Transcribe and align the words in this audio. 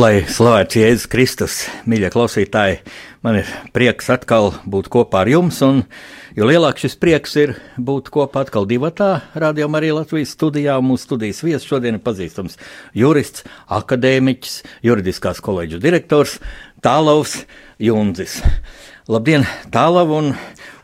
Lai 0.00 0.22
slavēts 0.24 0.78
Jēzus 0.78 1.08
Kristus, 1.12 1.54
mīļie 1.84 2.08
klausītāji, 2.14 2.78
man 3.26 3.36
ir 3.42 3.48
prieks 3.74 4.06
atkal 4.08 4.46
būt 4.64 4.86
kopā 4.88 5.26
ar 5.26 5.28
jums, 5.28 5.58
un 5.66 5.82
jo 6.38 6.46
lielāks 6.48 6.86
šis 6.86 6.96
prieks 7.02 7.34
ir 7.42 7.52
būt 7.76 8.08
kopā 8.14 8.46
atkal 8.46 8.64
divatā, 8.70 9.10
rādījumā 9.36 9.82
arī 9.82 9.90
Latvijas 9.98 10.32
studijā. 10.38 10.78
Mūsu 10.80 11.10
studijas 11.10 11.42
viesis 11.44 11.68
šodien 11.68 11.98
ir 11.98 12.04
pazīstams 12.06 12.56
jurists, 12.96 13.44
akadēmiķis, 13.68 14.54
juridiskās 14.88 15.42
koledžas 15.44 15.84
direktors 15.84 16.38
Tālaus 16.80 17.42
Junzis. 17.76 18.38
Labdien, 19.10 19.44
Tālav, 19.74 20.14
un, 20.16 20.32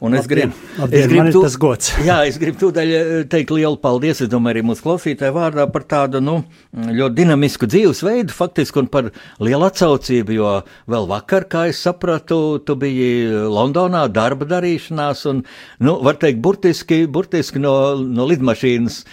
un 0.00 0.16
es 0.19 0.28
gribu, 0.30 0.55
labdien, 0.78 1.00
es 1.05 1.11
gribu 1.11 1.33
tu, 1.34 1.42
tas 1.47 1.56
gods. 1.61 1.91
Jā, 2.06 2.19
es 2.28 2.39
gribu 2.41 2.61
tūdaļ 2.64 2.94
eh, 2.97 3.11
teikt 3.33 3.52
lielu 3.55 3.80
paldies, 3.83 4.22
es 4.25 4.30
domāju, 4.33 4.56
arī 4.56 4.64
mūsu 4.69 4.86
klausītāju 4.86 5.36
vārdā 5.36 5.66
par 5.72 5.86
tādu, 5.88 6.22
nu, 6.25 6.38
ļoti 6.77 7.19
dinamisku 7.20 7.69
dzīvesveidu, 7.70 8.34
faktiski, 8.36 8.83
un 8.84 8.91
par 8.92 9.11
lielu 9.42 9.69
atsaucību, 9.69 10.36
jo 10.36 10.55
vēl 10.92 11.11
vakar, 11.11 11.48
kā 11.53 11.66
es 11.72 11.83
sapratu, 11.84 12.41
tu 12.66 12.78
biji 12.80 13.47
Londonā 13.53 14.06
darba 14.12 14.48
darīšanās, 14.56 15.27
un, 15.33 15.44
nu, 15.80 15.98
var 16.06 16.20
teikt, 16.22 16.42
burtiski, 16.44 17.05
burtiski 17.10 17.62
no, 17.62 17.77
no 17.97 18.28
lidmašīnas 18.28 19.05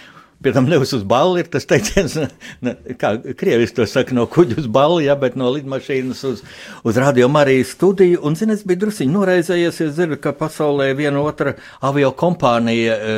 Pie 0.44 0.52
tam 0.52 0.66
nevis 0.68 0.92
uz 0.92 1.04
balli 1.08 1.40
ir 1.40 1.48
tas 1.48 1.64
teiciens, 1.64 2.18
ne, 2.64 2.74
kā 3.00 3.14
krievis 3.38 3.72
to 3.72 3.86
saka, 3.88 4.12
no 4.16 4.26
kuģa 4.30 4.58
uz 4.60 4.66
balli, 4.68 5.06
ja, 5.08 5.16
bet 5.16 5.38
no 5.40 5.48
lidmašīnas 5.54 6.24
uz, 6.28 6.42
uz 6.84 6.98
radio 7.00 7.30
Marijas 7.32 7.72
studiju. 7.78 8.20
Un, 8.28 8.36
zini, 8.36 8.58
es 8.58 8.64
biju 8.68 8.84
drusiņi 8.84 9.14
noraizējies, 9.14 9.80
es 9.86 9.94
zinu, 9.96 10.20
ka 10.20 10.34
pasaulē 10.36 10.90
viena 10.98 11.22
otra 11.24 11.56
avio 11.80 12.12
kompānija 12.12 12.98
e, 12.98 13.14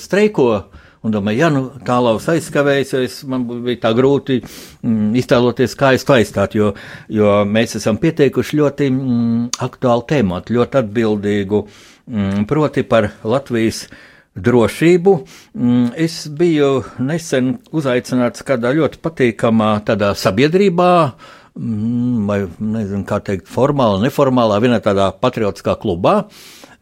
streiko. 0.00 0.54
Un 1.00 1.14
domāju, 1.14 1.40
ja 1.40 1.48
nu 1.48 1.62
tālāk 1.84 2.26
aizskavējusies, 2.28 3.22
man 3.32 3.46
bija 3.64 3.78
tā 3.86 3.94
grūti 3.96 4.42
mm, 4.42 5.14
iztēloties, 5.16 5.76
kā 5.80 5.94
es 5.96 6.04
to 6.04 6.12
aizstātu, 6.12 6.58
jo, 6.60 6.66
jo 7.08 7.38
mēs 7.48 7.78
esam 7.78 7.96
pieteikuši 8.00 8.58
ļoti 8.58 8.88
mm, 8.92 9.46
aktuālu 9.64 10.04
tēmu, 10.10 10.42
ļoti 10.52 10.80
atbildīgu, 10.82 11.62
mm, 12.04 12.44
proti 12.50 12.84
par 12.88 13.08
Latvijas 13.24 13.86
drošību. 14.38 15.14
Mm, 15.58 15.90
es 15.98 16.22
biju 16.28 16.84
nesen 17.02 17.56
uzaicināts 17.74 18.44
kādā 18.46 18.72
ļoti 18.76 19.00
patīkamā 19.02 19.72
tādā 19.86 20.12
sabiedrībā, 20.18 20.92
mm, 21.58 22.26
vai 22.28 22.40
nezinu, 22.58 23.04
kā 23.08 23.20
teikt, 23.26 23.50
formālā, 23.50 24.00
neformālā, 24.06 24.60
vienā 24.62 24.80
tādā 24.84 25.10
patriotiskā 25.12 25.74
klubā, 25.80 26.24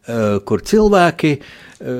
eh, 0.07 0.39
kur 0.45 0.61
cilvēki 0.61 1.39
eh, 1.79 1.97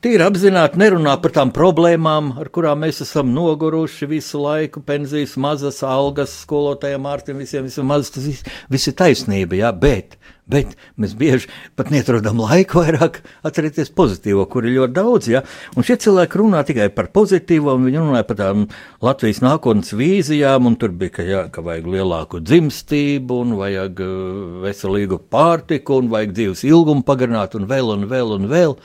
tīri 0.00 0.22
apzināti 0.22 0.78
nerunā 0.78 1.20
par 1.20 1.30
tām 1.30 1.52
problēmām, 1.52 2.38
ar 2.40 2.48
kurām 2.48 2.80
mēs 2.86 3.02
esam 3.02 3.34
noguruši 3.34 4.06
visu 4.06 4.40
laiku. 4.40 4.80
Pensijas, 4.80 5.36
mazas 5.36 5.82
algas, 5.82 6.30
skolotājiem, 6.46 7.08
ārstiem, 7.10 7.36
visiem, 7.42 7.64
visiem 7.64 7.86
mazas, 7.86 8.14
tas 8.14 8.24
viss, 8.24 8.44
viss 8.70 8.88
ir 8.88 8.94
taisnība, 8.94 9.58
jā, 9.58 9.72
bet 9.74 10.16
Bet 10.50 10.74
mēs 11.00 11.14
bieži 11.18 11.48
pat 11.78 11.92
neatrodam 11.92 12.40
laiku 12.42 12.80
vairāk 12.80 13.20
atcerēties 13.46 13.92
pozitīvo, 13.94 14.46
kur 14.50 14.66
ir 14.66 14.78
ļoti 14.78 14.96
daudz. 14.96 15.30
Ja? 15.30 15.44
Un 15.76 15.86
šie 15.86 15.98
cilvēki 16.02 16.40
runā 16.40 16.64
tikai 16.66 16.88
par 16.94 17.10
pozitīvo, 17.14 17.76
un 17.76 17.86
viņi 17.86 18.02
runāja 18.02 18.26
par 18.26 18.40
tām 18.40 18.66
Latvijas 19.04 19.42
nākotnes 19.44 19.94
vīzijām, 19.96 20.66
un 20.66 20.78
tur 20.80 20.94
bija, 20.96 21.14
ka, 21.18 21.26
jā, 21.26 21.46
ka 21.54 21.64
vajag 21.66 21.88
lielāku 21.94 22.42
dzimstību, 22.42 23.40
un 23.46 23.56
vajag 23.60 24.04
uh, 24.04 24.60
veselīgu 24.66 25.20
pārtiku, 25.30 26.00
un 26.02 26.12
vajag 26.12 26.36
dzīves 26.36 26.66
ilgumu 26.68 27.06
pagarināt, 27.06 27.56
un 27.58 27.70
vēl, 27.70 27.94
un 27.94 28.06
vēl, 28.10 28.36
un 28.40 28.50
vēl. 28.50 28.78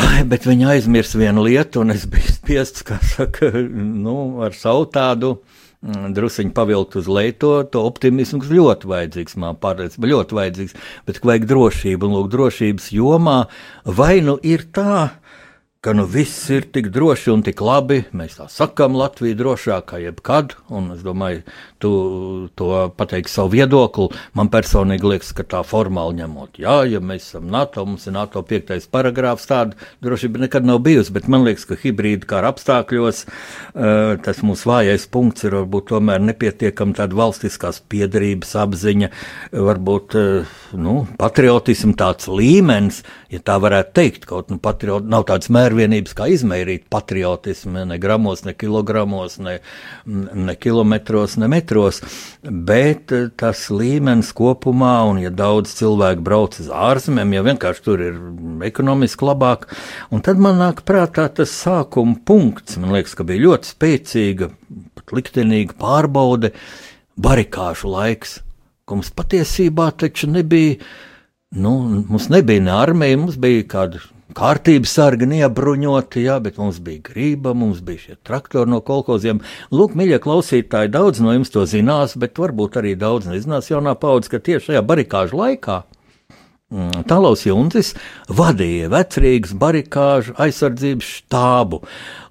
Ai, 0.00 0.22
bet 0.30 0.46
viņi 0.46 0.68
aizmirst 0.70 1.16
vienu 1.18 1.42
lietu, 1.42 1.82
un 1.82 1.90
es 1.92 2.06
biju 2.10 2.30
spiests, 2.30 2.84
kā 2.86 3.00
saka, 3.02 3.50
nu, 4.06 4.16
ar 4.46 4.54
savu 4.56 4.86
tādu 4.94 5.40
druskuļi 5.80 6.52
pavilkt 6.52 6.98
uz 7.00 7.08
leju 7.08 7.34
to, 7.40 7.52
to 7.72 7.82
optimismu, 7.88 8.42
kas 8.42 8.52
ļoti 8.52 8.90
vajadzīgs, 8.90 9.36
man 9.40 9.56
pārliecība, 9.60 10.10
ļoti 10.12 10.36
vajadzīgs, 10.36 10.76
bet 11.08 11.20
vajag 11.24 11.46
drošību, 11.48 12.08
un 12.08 12.16
lūk, 12.18 12.28
drošības 12.34 12.90
jomā 12.92 13.38
vai 13.84 14.20
nu 14.24 14.36
ir 14.44 14.66
tā, 14.76 15.08
ka 15.80 15.94
nu 15.96 16.02
viss 16.04 16.50
ir 16.52 16.66
tik 16.68 16.90
droši 16.92 17.30
un 17.32 17.40
tik 17.40 17.62
labi. 17.64 18.02
Mēs 18.12 18.34
tā 18.36 18.44
sakām, 18.52 18.98
Latvija 19.00 19.32
drošākā 19.38 19.86
kā 19.88 20.00
jebkad, 20.02 20.52
un 20.68 20.90
es 20.92 21.00
domāju, 21.00 21.40
tu 21.80 21.92
to 22.52 22.90
pateiksi 22.98 23.38
savu 23.38 23.54
viedokli. 23.54 24.10
Man 24.36 24.50
personīgi 24.52 25.08
liekas, 25.08 25.30
ka 25.38 25.46
tā 25.48 25.62
formāli 25.64 26.18
ņemot, 26.18 26.60
jā, 26.60 26.74
ja 26.84 27.00
mēs 27.00 27.30
esam 27.30 27.46
NATO, 27.48 27.86
mums 27.88 28.04
ir 28.04 28.12
NATO 28.12 28.42
piektais 28.44 28.84
paragrāfs, 28.92 29.46
tāda 29.48 29.88
drošība 30.04 30.42
nekad 30.42 30.68
nav 30.68 30.82
bijusi, 30.84 31.14
bet 31.16 31.30
man 31.32 31.46
liekas, 31.48 31.64
ka 31.70 31.80
hibrīda 31.80 32.28
kara 32.28 32.52
apstākļos 32.52 33.24
uh, 33.24 34.20
tas 34.20 34.44
mūsu 34.44 34.68
vājais 34.68 35.08
punkts 35.08 35.48
ir 35.48 35.56
varbūt 35.62 35.88
tomēr 35.94 36.20
nepietiekama 36.28 36.98
tāda 37.00 37.16
valstiskās 37.22 37.80
piedarības 37.88 38.52
apziņa, 38.66 39.10
varbūt 39.56 40.20
uh, 40.20 40.54
nu, 40.76 40.98
patriotismu 41.24 41.96
tāds 41.96 42.28
līmenis, 42.28 43.00
ja 43.32 43.40
tā 43.40 43.56
varētu 43.64 43.96
teikt, 43.96 44.28
kaut 44.28 44.52
nu 44.52 44.60
patriot, 44.60 45.08
nav 45.08 45.24
tāds 45.32 45.48
mērķis 45.48 45.69
mērvienības, 45.70 46.14
kā 46.16 46.26
izmērīt 46.30 46.88
patriotismu, 46.90 47.84
ne 47.86 47.98
gramos, 48.00 48.42
ne 48.44 48.54
kilogramos, 48.54 49.38
ne, 49.38 49.58
ne 50.06 50.54
kilometros, 50.58 51.36
ne 51.38 51.48
metros, 51.50 52.00
bet 52.42 53.12
eh, 53.12 53.28
tas 53.36 53.68
līmenis 53.70 54.32
kopumā, 54.36 55.00
un 55.08 55.20
ja 55.22 55.30
daudz 55.30 55.74
cilvēku 55.78 56.24
brauc 56.26 56.58
uz 56.60 56.70
ārzemēm, 56.70 57.34
ja 57.36 57.46
vienkārši 57.46 57.84
tur 57.86 58.02
ir 58.02 58.18
ekonomiski 58.66 59.28
labāk, 59.28 59.68
un 60.10 60.24
tad 60.26 60.40
man 60.42 60.58
nāk 60.60 60.82
prātā 60.88 61.28
tas 61.32 61.54
sākuma 61.54 62.18
punkts, 62.26 62.78
man 62.80 62.96
liekas, 62.96 63.14
ka 63.14 63.26
bija 63.26 63.46
ļoti 63.46 63.74
spēcīga, 63.74 64.50
pat 64.98 65.14
liktenīga 65.14 65.78
pārbaude, 65.78 66.54
barikāžu 67.20 67.92
laiks, 67.94 68.40
ka 68.88 68.98
mums 68.98 69.12
patiesībā 69.14 69.90
taču 69.94 70.30
nebija, 70.30 70.80
nu, 71.54 71.76
mums 72.08 72.30
nebija 72.32 72.62
ne 72.64 72.74
armija, 72.74 73.20
mums 73.20 73.38
bija 73.38 73.66
kāda 73.70 74.00
kārtības 74.36 74.92
sargi 74.96 75.28
neapbruņoti, 75.30 76.24
jā, 76.26 76.38
bet 76.42 76.58
mums 76.60 76.80
bija 76.84 77.02
grība, 77.10 77.54
mums 77.56 77.80
bija 77.84 78.04
šie 78.04 78.16
traktori 78.26 78.70
no 78.70 78.80
kolkoziem. 78.84 79.42
Lūk, 79.74 79.96
mīļie 79.98 80.20
klausītāji, 80.22 80.92
daudz 80.94 81.22
no 81.24 81.34
jums 81.34 81.52
to 81.52 81.64
zinās, 81.68 82.16
bet 82.20 82.38
varbūt 82.40 82.80
arī 82.80 82.96
daudz 82.98 83.30
nezinās 83.30 83.70
jaunā 83.72 83.96
paudze, 84.00 84.32
ka 84.32 84.42
tieši 84.42 84.70
šajā 84.70 84.84
barikāžu 84.86 85.40
laikā 85.40 85.80
mm, 86.70 87.06
Tālaus 87.10 87.46
Juntis 87.46 87.94
vadīja 88.28 88.90
vecrīgas 88.92 89.56
barikāžu 89.58 90.36
aizsardzības 90.40 91.10
štābu. 91.18 91.82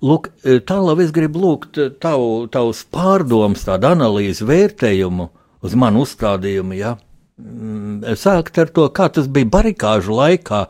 Lūk, 0.05 0.31
e, 0.43 0.61
tālāk 0.63 1.03
es 1.05 1.13
gribu 1.15 1.43
lūgt 1.43 1.81
tavu, 2.01 2.47
tavus 2.51 2.85
pārdomus, 2.93 3.67
tādu 3.67 3.91
analīzi, 3.91 4.47
vērtējumu 4.47 5.29
uz 5.65 5.75
manu 5.75 6.05
uzstādījumu, 6.07 6.79
ja? 6.79 6.95
Mm, 7.39 8.03
sākt 8.19 8.57
ar 8.59 8.71
to, 8.75 8.89
kā 8.91 9.07
tas 9.15 9.29
bija 9.31 9.47
barikāžu 9.47 10.17
laikā, 10.17 10.65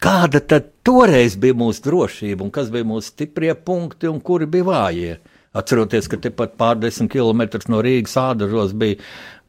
Kāda 0.00 0.40
tad 0.40 0.70
toreiz 0.86 1.34
bija 1.36 1.52
mūsu 1.60 1.82
drošība 1.84 2.46
un 2.46 2.52
kas 2.54 2.70
bija 2.72 2.86
mūsu 2.88 3.10
stiprie 3.12 3.52
punkti 3.52 4.08
un 4.08 4.22
kuri 4.24 4.46
bija 4.48 4.64
vājie? 4.64 5.16
Atceroties, 5.52 6.08
ka 6.08 6.16
tepat 6.16 6.54
pārdesmit 6.56 7.10
km 7.12 7.42
no 7.68 7.82
Rīgas 7.84 8.16
ādažos 8.16 8.72
bija 8.80 8.96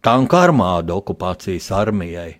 tanka 0.03 0.41
armāda 0.49 0.97
okupācijas 0.97 1.69
armijai. 1.77 2.33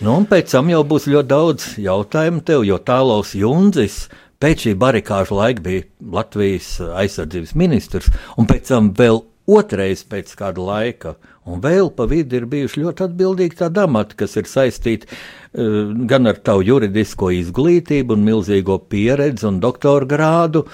Nu, 0.00 0.16
un 0.16 0.26
pēc 0.26 0.50
tam 0.56 0.72
jau 0.72 0.82
būs 0.86 1.06
ļoti 1.12 1.30
daudz 1.30 1.68
jautājumu 1.78 2.42
tev, 2.46 2.64
jo 2.66 2.80
tālaus 2.82 3.36
Junzis 3.38 4.08
pēc 4.42 4.66
šī 4.66 4.74
barikāžu 4.80 5.38
laika 5.38 5.62
bija 5.62 5.86
Latvijas 6.16 6.78
aizsardzības 6.80 7.54
ministrs, 7.54 8.10
un 8.40 8.50
pēc 8.50 8.72
tam 8.72 8.90
vēl 8.96 9.22
otrais 9.48 10.02
pēc 10.06 10.32
kāda 10.38 10.64
laika. 10.64 11.14
Un 11.50 11.62
vēl 11.64 11.88
pa 11.96 12.04
vidu 12.06 12.36
ir 12.36 12.46
bijuši 12.46 12.82
ļoti 12.84 13.06
atbildīgi 13.08 13.56
tādi 13.62 13.80
amati, 13.82 14.16
kas 14.20 14.36
ir 14.38 14.46
saistīti 14.46 15.08
uh, 15.08 15.40
gan 16.06 16.28
ar 16.30 16.36
tavu 16.44 16.62
juridisko 16.66 17.30
izglītību, 17.34 18.14
un 18.14 18.26
milzīgo 18.26 18.76
pieredzi 18.92 19.48
un 19.48 19.58
doktora 19.62 20.06
grādu, 20.06 20.66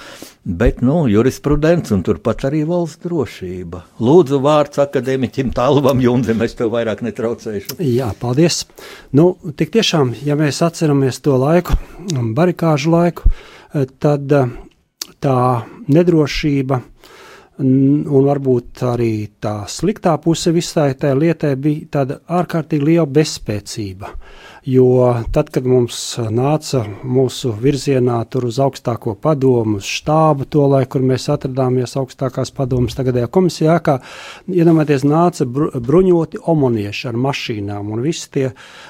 bet 0.44 0.82
nu, 0.84 1.04
jurisprudence 1.08 1.94
un 1.94 2.02
turpat 2.06 2.44
arī 2.50 2.64
valsts 2.68 3.00
drošība. 3.06 3.84
Lūdzu, 4.02 4.40
vārds 4.44 4.82
akadēmiķim 4.82 5.54
Tālvam 5.56 6.02
Junzim, 6.02 6.42
es 6.44 6.58
tev 6.58 6.74
vairāk 6.74 7.00
netraucēšu. 7.06 7.78
Jā, 7.86 8.10
paldies. 8.20 8.64
Nu, 9.16 9.36
tik 9.56 9.72
tiešām, 9.78 10.12
ja 10.26 10.36
mēs 10.38 10.60
atceramies 10.66 11.22
to 11.24 11.38
laiku, 11.40 11.78
barikāžu 12.36 12.92
laiku, 12.92 13.32
eh, 13.72 13.86
tad 14.02 14.34
eh, 14.34 14.52
tā 15.22 15.38
nedrošība 15.88 16.82
un 17.62 18.26
varbūt 18.26 18.82
arī 18.84 19.12
tā 19.40 19.62
sliktā 19.70 20.16
puse 20.22 20.52
visai 20.52 20.90
tai 21.00 21.14
lietai 21.16 21.54
bija 21.56 21.88
tāda 21.98 22.18
ārkārtīgi 22.28 22.90
liela 22.90 23.06
bezspēcība. 23.08 24.12
Jo 24.66 25.14
tad, 25.30 25.52
kad 25.54 25.62
mums 25.62 25.94
nāca 26.34 26.80
mūsu 27.06 27.52
virzienā 27.54 28.16
uz 28.48 28.56
augstāko 28.58 29.12
padomu, 29.14 29.76
uz 29.78 29.86
štābu, 29.86 30.42
to 30.50 30.64
laiku, 30.66 30.96
kur 30.96 31.04
mēs 31.06 31.28
atrodāmies 31.30 31.94
augstākās 31.94 32.50
padomas 32.50 32.98
tagadējā 32.98 33.28
komisijā, 33.30 33.76
kā 33.78 33.94
iedomājieties, 34.50 35.04
nāca 35.06 35.46
bru, 35.46 35.68
bruņoti 35.70 36.40
omonieši 36.50 37.06
ar 37.12 37.18
mašīnām 37.28 37.92
un 37.94 38.02
visi 38.02 38.26
tie 38.34 38.48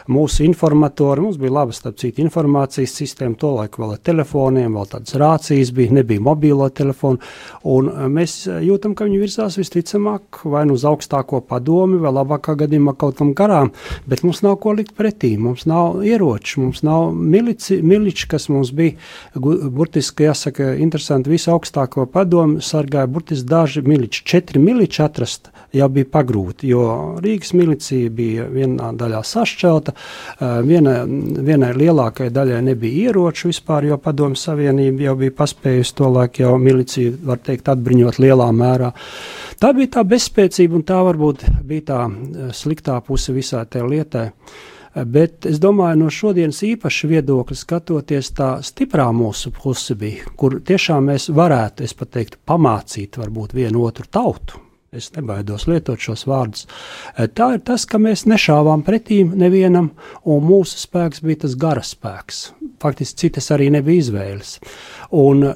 mūsu 0.08 0.46
informatori, 0.46 1.26
mums 1.26 1.36
bija 1.42 1.58
laba, 1.58 1.76
starp 1.76 2.00
citu, 2.00 2.24
informācijas 2.24 2.96
sistēma, 2.96 3.36
to 3.36 3.52
laiku 3.58 3.84
vēl 3.84 3.92
ar 3.98 4.00
telefoniem, 4.08 4.80
vēl 4.80 4.88
tādas 4.94 5.18
rācijas 5.20 5.74
bija, 5.76 5.98
nebija 6.00 6.24
mobīlo 6.24 6.70
telefonu, 6.72 7.20
un 7.68 7.92
mēs 8.16 8.38
jūtam, 8.64 8.96
ka 8.96 9.10
viņi 9.10 9.20
virzās 9.26 9.60
visticamāk 9.60 10.40
vai 10.48 10.64
nu 10.64 10.80
uz 10.80 10.88
augstāko 10.88 11.44
padomi, 11.44 12.00
vai 12.00 12.16
labākā 12.16 12.56
gadījumā 12.64 12.96
kaut 12.96 13.20
kam 13.20 13.36
garām, 13.36 13.74
bet 14.08 14.24
mums 14.24 14.40
nav 14.40 14.56
ko 14.64 14.72
likt 14.80 14.96
pretī. 14.96 15.36
Mums 15.36 15.65
nav 15.66 16.00
ieroči, 16.06 16.60
mums 16.60 16.82
nav 16.86 17.10
milici, 17.14 17.80
miliči, 17.82 18.28
kas 18.30 18.48
mums 18.52 18.72
bija. 18.76 18.96
Burtiski, 19.36 20.26
jāsaka, 20.28 20.72
interesanti, 20.82 21.30
visu 21.32 21.52
augstāko 21.54 22.06
padomu 22.10 22.62
sargāja 22.64 23.06
burtiski 23.10 23.48
daži 23.50 23.82
miliči. 23.86 24.24
Četri 24.26 24.62
miliči 24.62 25.02
atrast 25.04 25.50
jau 25.76 25.88
bija 25.92 26.08
pagrūti, 26.12 26.68
jo 26.70 26.84
Rīgas 27.22 27.52
milicija 27.56 28.10
bija 28.14 28.46
vienā 28.52 28.92
daļā 28.96 29.22
sašķelta, 29.26 29.94
viena, 30.66 30.98
vienai 31.06 31.72
lielākajai 31.76 32.32
daļai 32.34 32.60
nebija 32.70 33.10
ieroču 33.10 33.50
vispār, 33.50 33.88
jo 33.90 33.98
padomu 34.02 34.38
savienība 34.38 35.08
jau 35.08 35.16
bija 35.20 35.34
paspējusi 35.40 35.96
to 35.98 36.12
laiku 36.12 36.44
jau 36.44 36.54
miliciju, 36.62 37.16
var 37.26 37.42
teikt, 37.44 37.68
atbruņot 37.72 38.20
lielā 38.22 38.48
mērā. 38.56 38.92
Tā 39.60 39.72
bija 39.76 39.96
tā 39.98 40.06
bezspēcība, 40.08 40.78
un 40.78 40.86
tā 40.86 41.02
varbūt 41.06 41.46
bija 41.66 41.86
tā 41.90 42.00
sliktā 42.56 42.98
puse 43.04 43.34
visā 43.36 43.64
tajā 43.64 43.88
lietai. 43.90 44.30
Bet 45.04 45.44
es 45.44 45.58
domāju, 45.60 45.98
no 46.00 46.10
šodienas 46.12 46.62
īpaša 46.64 47.08
viedokļa 47.10 47.56
skatoties, 47.60 48.30
tā 48.38 48.50
stiprā 48.64 49.10
mūsu 49.12 49.52
puse 49.52 49.96
bija, 49.98 50.30
kur 50.40 50.56
tiešām 50.64 51.10
mēs 51.10 51.28
varētu, 51.36 51.84
es 51.84 51.92
pat 51.96 52.14
teiktu, 52.16 52.40
pamācīt 52.48 53.18
varbūt 53.20 53.52
vienu 53.58 53.84
otru 53.84 54.08
tautu. 54.08 54.62
Es 54.96 55.10
nebaidos 55.12 55.66
lietot 55.68 56.00
šos 56.00 56.22
vārdus. 56.30 56.64
Tā 57.36 57.48
ir 57.56 57.60
tas, 57.66 57.84
ka 57.84 57.98
mēs 58.00 58.24
nešāvām 58.30 58.84
pretīm 58.86 59.34
nevienam, 59.36 59.90
un 60.24 60.46
mūsu 60.46 60.78
spēks 60.80 61.20
bija 61.26 61.42
tas 61.44 61.56
gara 61.60 61.82
spēks. 61.84 62.38
Faktiski 62.80 63.26
citas 63.26 63.50
arī 63.52 63.68
nebija 63.74 64.06
izvēles. 64.06 64.54
Un 65.12 65.50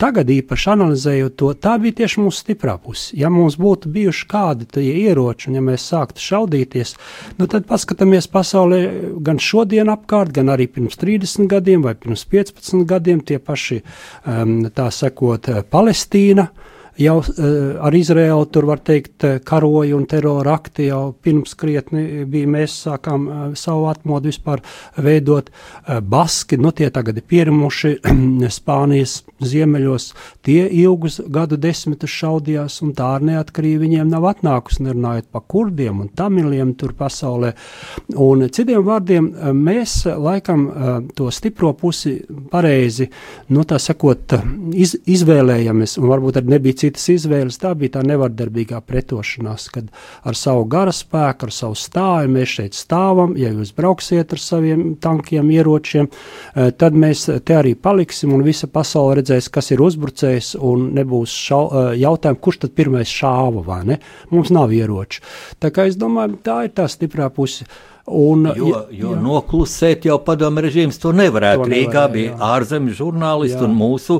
tagad 0.00 0.30
īpaši 0.32 0.70
analizējot 0.72 1.36
to, 1.38 1.50
tā 1.58 1.76
bija 1.82 2.02
tieši 2.02 2.22
mūsu 2.22 2.42
stiprā 2.44 2.76
puse. 2.82 3.10
Ja 3.18 3.30
mums 3.32 3.58
būtu 3.60 3.90
bijuši 3.92 4.26
kādi 4.30 4.68
tie 4.70 4.84
ieroči, 5.04 5.50
un 5.50 5.58
ja 5.58 5.64
mēs 5.64 5.86
sāktu 5.92 6.22
šaudīties, 6.22 6.94
nu 7.38 7.48
tad 7.50 7.66
paskatāmies 7.70 8.28
pasaulē 8.32 8.82
gan 9.24 9.40
šodien 9.42 9.92
apkārt, 9.92 10.34
gan 10.36 10.52
arī 10.52 10.68
pirms 10.72 10.98
30 11.00 11.50
gadiem 11.50 11.84
vai 11.86 11.94
pirms 11.98 12.24
15 12.30 12.86
gadiem 12.88 13.22
tie 13.26 13.40
paši, 13.42 13.82
um, 14.26 14.58
tā 14.74 14.90
sakot, 14.94 15.50
Palestīna 15.72 16.48
jau 16.98 17.18
uh, 17.20 17.78
ar 17.80 17.94
Izraelu 17.94 18.46
tur 18.52 18.66
var 18.68 18.82
teikt 18.84 19.24
uh, 19.24 19.38
karoja 19.44 19.96
un 19.96 20.04
terora 20.08 20.56
akti 20.58 20.88
jau 20.90 21.12
pirms 21.24 21.54
krietni 21.58 22.24
bija. 22.28 22.50
Mēs 22.52 22.74
sākām 22.86 23.26
uh, 23.28 23.44
savu 23.56 23.86
atmodu 23.88 24.28
vispār 24.28 24.60
veidot. 25.00 25.50
Baski, 26.02 26.58
nu 26.60 26.70
tie 26.76 26.90
tagad 26.92 27.16
ir 27.18 27.24
pierimuši 27.28 27.94
Spānijas 28.58 29.22
ziemeļos, 29.42 30.08
tie 30.46 30.66
ilgus 30.82 31.20
gadu 31.32 31.56
desmitus 31.60 32.12
šaudījās 32.12 32.80
un 32.84 32.92
tā 32.96 33.08
ar 33.16 33.24
neatkarību 33.26 33.82
viņiem 33.82 34.10
nav 34.12 34.28
atnākusi, 34.30 34.84
nerunājot 34.86 35.28
par 35.32 35.44
kurdiem 35.50 36.04
un 36.04 36.10
tamiliem 36.16 36.74
tur 36.78 36.94
pasaulē. 36.98 37.52
Un 38.22 38.46
citiem 38.52 38.84
vārdiem 38.86 39.30
mēs 39.56 40.02
laikam 40.06 40.68
to 41.16 41.30
stipro 41.34 41.72
pusi 41.78 42.18
pareizi, 42.52 43.08
nu 43.54 43.64
tā 43.68 43.80
sakot, 43.82 44.36
iz, 44.74 44.94
izvēlējamies 45.10 45.98
un 46.00 46.10
varbūt 46.12 46.40
arī 46.40 46.54
nebija 46.56 46.81
citas 46.82 47.06
izvēles. 47.12 47.58
Tā 47.62 47.72
bija 47.78 47.96
tā 47.96 48.02
nevardarbīgā 48.06 48.80
pretošanās, 48.86 49.68
kad 49.74 49.90
ar 50.28 50.38
savu 50.38 50.66
gara 50.70 50.94
spēku, 50.94 51.48
ar 51.48 51.54
savu 51.54 51.78
stāju 51.78 52.32
mēs 52.34 52.56
šeit 52.58 52.78
stāvam. 52.78 53.36
Ja 53.40 53.52
jūs 53.54 53.74
brauksiet 53.76 54.34
ar 54.34 54.42
saviem 54.42 54.84
tankiem, 55.02 55.50
ieročiem, 55.54 56.08
eh, 56.08 56.70
tad 56.70 56.98
mēs 56.98 57.28
te 57.44 57.58
arī 57.58 57.74
paliksim 57.74 58.34
un 58.34 58.44
visa 58.46 58.66
pasaule 58.66 59.20
redzēs, 59.20 59.50
kas 59.52 59.70
ir 59.72 59.84
uzbrucējs 59.84 60.56
un 60.60 60.90
nebūs 60.96 61.36
šau, 61.46 61.62
eh, 61.70 61.96
jautājumu, 62.02 62.40
kurš 62.40 62.60
tad 62.66 62.74
pirmais 62.74 63.08
šāva 63.08 63.64
vai 63.64 63.84
ne. 63.84 63.98
Mums 64.30 64.50
nav 64.50 64.70
ieroči. 64.70 65.20
Tā 65.60 65.70
kā 65.70 65.86
es 65.86 65.96
domāju, 65.96 66.38
tā 66.42 66.64
ir 66.64 66.70
tā 66.70 66.88
stiprā 66.88 67.30
puse. 67.32 67.64
Un, 68.06 68.48
jo 68.56 68.72
jo 68.90 69.12
jā. 69.14 69.18
noklusēt 69.22 70.08
jau 70.08 70.16
padomu 70.26 70.64
režīms 70.64 70.98
to 70.98 71.12
nevarētu. 71.14 71.68
To 71.68 71.70
Rīgā 71.70 72.06
bija 72.10 72.34
ārzemju 72.50 72.96
žurnālisti 72.98 73.60
jā. 73.60 73.68
un 73.68 73.76
mūsu 73.78 74.18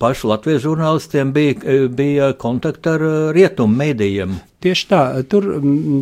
pašu 0.00 0.30
latviešu 0.32 0.70
žurnālistiem 0.70 1.32
bija, 1.32 1.76
bija 1.88 2.32
kontakti 2.40 2.92
ar 2.92 3.04
e, 3.06 3.14
rietumu 3.36 3.78
mēdījiem. 3.80 4.36
Tieši 4.66 4.88
tā, 4.90 5.02
tur, 5.30 5.46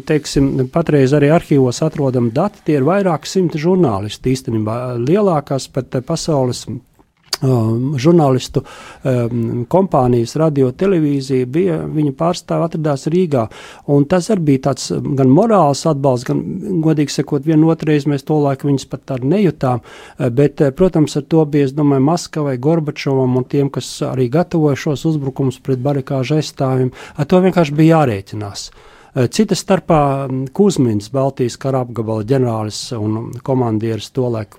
teiksim, 0.09 0.69
patreiz 0.73 1.13
arī 1.17 1.29
arhīvos 1.35 1.83
atrodam 1.85 2.31
dati, 2.35 2.63
tie 2.65 2.79
ir 2.79 2.87
vairāk 2.87 3.27
simti 3.29 3.61
žurnālisti 3.61 4.33
īstenībā, 4.33 4.79
lielākās 5.03 5.69
pat 5.75 5.99
pasaules 6.07 6.65
Um, 7.45 7.97
žurnālistu 8.01 8.63
um, 9.05 9.65
kompānijas, 9.69 10.33
radio, 10.41 10.71
televīzija 10.73 11.49
bija, 11.51 11.75
viņa 11.93 12.15
pārstāve 12.17 12.69
atradās 12.71 13.05
Rīgā. 13.13 13.43
Un 13.93 14.07
tas 14.09 14.31
arī 14.33 14.47
bija 14.49 14.63
tāds 14.71 14.87
gan 15.19 15.29
morāls 15.29 15.83
atbalsts, 15.91 16.25
gan, 16.31 16.41
godīgi 16.87 17.13
sakot, 17.19 17.45
vienotreiz 17.45 18.07
mēs 18.09 18.25
to 18.25 18.39
laiku 18.41 18.71
viņus 18.71 18.89
pat 18.89 19.05
tādu 19.13 19.29
nejutām, 19.35 19.83
uh, 19.85 20.31
bet, 20.33 20.63
uh, 20.65 20.73
protams, 20.73 21.19
ar 21.21 21.27
to 21.29 21.45
bija, 21.45 21.69
es 21.69 21.77
domāju, 21.77 22.07
Maskavai, 22.07 22.57
Gorbačovam 22.65 23.37
un 23.43 23.45
tiem, 23.45 23.69
kas 23.75 23.91
arī 24.09 24.31
gatavoja 24.33 24.81
šos 24.87 25.05
uzbrukumus 25.13 25.61
pret 25.61 25.85
barikāžu 25.85 26.39
aizstāvjiem, 26.39 26.95
ar 27.19 27.29
to 27.29 27.45
vienkārši 27.45 27.77
bija 27.77 27.99
jārēķinās. 27.99 28.69
Eh, 29.15 29.29
cita 29.31 29.55
starpā 29.55 30.27
Kuzmins, 30.53 31.07
Baltijas 31.15 31.55
kara 31.63 31.85
apgabala 31.85 32.25
ģenerālis 32.27 32.79
un 32.99 33.29
komandieris, 33.47 34.09
tolaik 34.11 34.57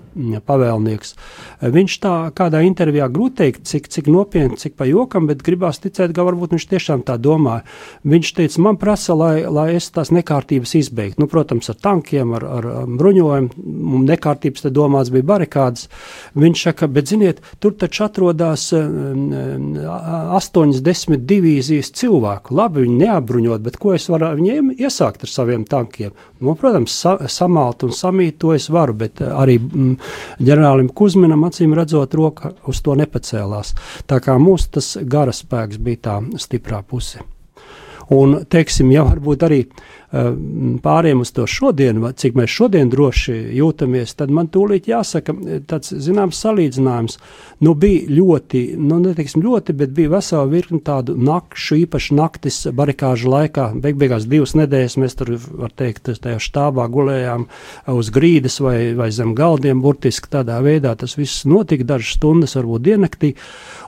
pavēlnieks. 0.48 1.12
Eh, 1.60 1.68
viņš 1.74 1.96
tā 2.00 2.32
kādā 2.32 2.62
intervijā 2.64 3.04
grūti 3.12 3.36
teikt, 3.36 3.68
cik, 3.68 3.88
cik 3.92 4.08
nopietni, 4.08 4.56
cik 4.56 4.72
pa 4.78 4.84
jokam, 4.88 5.26
bet 5.28 5.42
gribās 5.44 5.76
ticēt, 5.82 6.14
ka 6.16 6.24
varbūt 6.24 6.50
viņš 6.56 6.66
tiešām 6.70 7.02
tā 7.04 7.18
domāja. 7.20 7.68
Viņš 8.08 8.32
teica, 8.38 8.60
man 8.64 8.76
prasa, 8.80 9.12
lai, 9.12 9.44
lai 9.44 9.76
es 9.76 9.90
tās 9.90 10.08
nekārtības 10.08 10.74
izbeigtu. 10.80 11.20
Nu, 11.20 11.26
protams, 11.28 11.68
ar 11.68 11.76
tankiem, 11.76 12.32
ar, 12.32 12.44
ar 12.56 12.88
bruņojumu, 12.88 13.52
nekārtības 14.08 14.64
te 14.64 14.72
domāts 14.72 15.12
bija 15.12 15.28
barikādas. 15.34 15.84
Viņš 16.32 16.58
saka, 16.70 16.88
bet 16.88 17.12
ziniet, 17.12 17.44
tur 17.60 17.76
taču 17.76 18.08
atrodas 18.08 18.72
8-10 18.72 21.20
divīzijas 21.28 21.92
cilvēku. 21.92 22.56
Labi, 22.56 22.80
viņi 22.86 22.96
neapbruņot, 23.04 23.60
bet 23.60 23.76
ko 23.76 23.92
es 23.92 24.08
varu 24.08 24.45
viņiem 24.46 24.72
iesākt 24.78 25.24
ar 25.26 25.30
saviem 25.30 25.64
tankiem. 25.66 26.12
Nu, 26.40 26.54
protams, 26.54 26.94
sa 26.94 27.16
samalt 27.28 27.84
un 27.86 27.94
samīt 27.94 28.38
to 28.42 28.54
es 28.54 28.68
varu, 28.70 28.94
bet 28.94 29.20
eh, 29.20 29.30
arī 29.30 29.58
mm, 29.60 29.94
ģenerālim 30.40 30.90
Kuzminam 30.94 31.46
acīm 31.48 31.74
redzot, 31.76 32.14
roka 32.14 32.54
uz 32.66 32.82
to 32.82 32.96
nepacēlās. 32.98 33.74
Tā 34.06 34.20
kā 34.22 34.38
mūsu 34.38 34.76
tas 34.78 34.96
gara 35.02 35.34
spēks 35.34 35.80
bija 35.82 36.04
tā 36.08 36.20
stiprā 36.40 36.82
puse. 36.86 37.24
Un, 38.14 38.42
teiksim, 38.46 38.92
ja 38.94 39.02
varbūt 39.06 39.42
arī 39.42 39.64
Eh, 40.16 40.26
pāriem 40.82 41.20
uz 41.24 41.32
to 41.34 41.44
šodienu, 41.50 42.06
cik 42.14 42.36
mēs 42.38 42.52
šodien 42.54 42.86
droši 42.92 43.34
jūtamies, 43.58 44.12
tad 44.14 44.30
man 44.30 44.46
tūlīt 44.54 44.86
jāsaka 44.86 45.32
eh, 45.34 45.56
tāds 45.66 45.90
zināms 45.90 46.38
salīdzinājums. 46.44 47.16
Nu, 47.66 47.72
bija 47.74 48.04
ļoti, 48.14 48.60
nu, 48.78 49.00
neteiksim 49.02 49.42
ļoti, 49.42 49.74
bet 49.76 49.90
bija 49.96 50.12
vesela 50.14 50.46
virkni 50.46 50.78
tādu 50.86 51.16
nakšu, 51.18 51.80
īpaši 51.82 52.16
naktis 52.16 52.60
barikāžu 52.70 53.32
laikā. 53.32 53.66
Beig 53.82 53.98
beigās 53.98 54.28
divas 54.30 54.54
nedēļas 54.54 54.96
mēs 55.02 55.18
tur, 55.18 55.32
var 55.64 55.74
teikt, 55.74 56.12
tajā 56.22 56.38
štābā 56.44 56.86
gulējām 56.92 57.48
uz 57.96 58.12
grīdas 58.14 58.60
vai, 58.62 58.78
vai 58.94 59.10
zem 59.10 59.34
galdiem, 59.36 59.82
burtiski 59.82 60.30
tādā 60.32 60.60
veidā 60.62 60.94
tas 60.96 61.18
viss 61.18 61.42
notika, 61.50 61.88
dažas 61.96 62.14
stundas, 62.20 62.54
varbūt 62.60 62.86
diennaktī. 62.86 63.34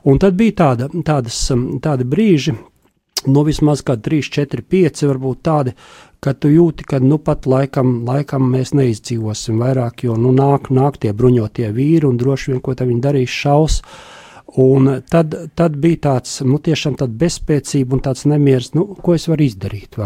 Un 0.09 0.19
tad 0.19 0.35
bija 0.41 0.59
tāda, 0.65 0.91
tādas, 1.07 1.45
tādi 1.85 2.09
brīži, 2.09 2.57
no 3.27 3.43
vismaz 3.47 3.83
kādi 3.87 4.05
3, 4.11 4.31
4, 4.37 4.63
5 4.71 5.03
varbūt 5.11 5.43
tādi, 5.49 5.75
ka 6.23 6.35
tu 6.35 6.51
jūti, 6.53 6.87
ka 6.89 7.01
nu 7.03 7.19
pat 7.23 7.47
laikam, 7.51 8.03
laikam 8.07 8.49
mēs 8.53 8.75
neizdzīvosim 8.79 9.59
vairāk, 9.63 10.05
jo 10.07 10.17
nu 10.19 10.33
nāk, 10.35 10.71
nāk 10.75 11.01
tie 11.03 11.13
bruņotie 11.15 11.71
vīri 11.75 12.09
un 12.09 12.19
droši 12.21 12.53
vien, 12.53 12.63
ko 12.63 12.75
viņi 12.79 13.03
darīs 13.05 13.35
šaus. 13.35 13.83
Un 14.59 14.89
tad, 15.11 15.35
tad 15.55 15.77
bija 15.77 16.01
tāds, 16.07 16.39
nu 16.41 16.57
tiešām 16.57 16.97
bezspēcība 16.97 17.95
un 17.95 18.01
tāds 18.01 18.25
nemieris, 18.25 18.73
nu, 18.75 18.87
ko 18.97 19.15
es 19.15 19.29
varu 19.29 19.45
izdarīt? 19.45 19.99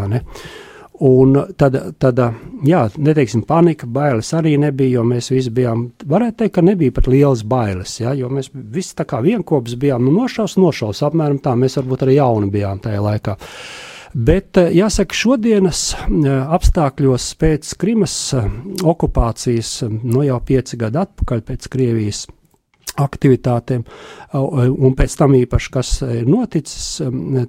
Un 1.02 1.34
tad, 1.58 1.74
tad, 1.98 2.20
jā, 2.62 2.82
neteiksim, 2.94 3.42
panika, 3.48 3.88
bailes 3.90 4.28
arī 4.38 4.52
nebija, 4.62 5.00
jo 5.00 5.06
mēs 5.08 5.32
visi 5.32 5.50
bijām, 5.50 5.88
varētu 6.06 6.36
teikt, 6.44 6.54
ka 6.54 6.62
nebija 6.62 6.94
pat 6.94 7.08
lielas 7.10 7.42
bailes, 7.48 7.96
ja, 7.98 8.12
jo 8.14 8.28
mēs 8.30 8.52
visi 8.52 8.94
tā 8.98 9.06
kā 9.10 9.18
vienkops 9.24 9.74
bijām, 9.82 10.04
nu, 10.06 10.12
nošaus, 10.14 10.54
nošaus, 10.62 11.02
apmēram 11.08 11.40
tā, 11.42 11.56
mēs 11.58 11.74
varbūt 11.80 12.04
arī 12.06 12.20
jauni 12.20 12.52
bijām 12.54 12.82
tajā 12.84 13.00
laikā. 13.02 13.34
Bet 14.12 14.60
jāsaka, 14.76 15.16
šodienas 15.16 15.82
apstākļos 16.58 17.30
pēc 17.40 17.72
Krimas 17.80 18.16
okupācijas, 18.84 19.72
no 19.88 20.22
jau 20.22 20.38
pieci 20.46 20.78
gadi 20.78 21.00
atpakaļ 21.02 21.42
pēc 21.48 21.70
Krievijas 21.72 22.26
aktivitātēm, 23.00 23.84
un 24.34 24.94
pēc 24.96 25.14
tam 25.16 25.34
īpaši, 25.36 25.70
kas 25.72 25.92
ir 26.04 26.26
noticis, 26.28 27.00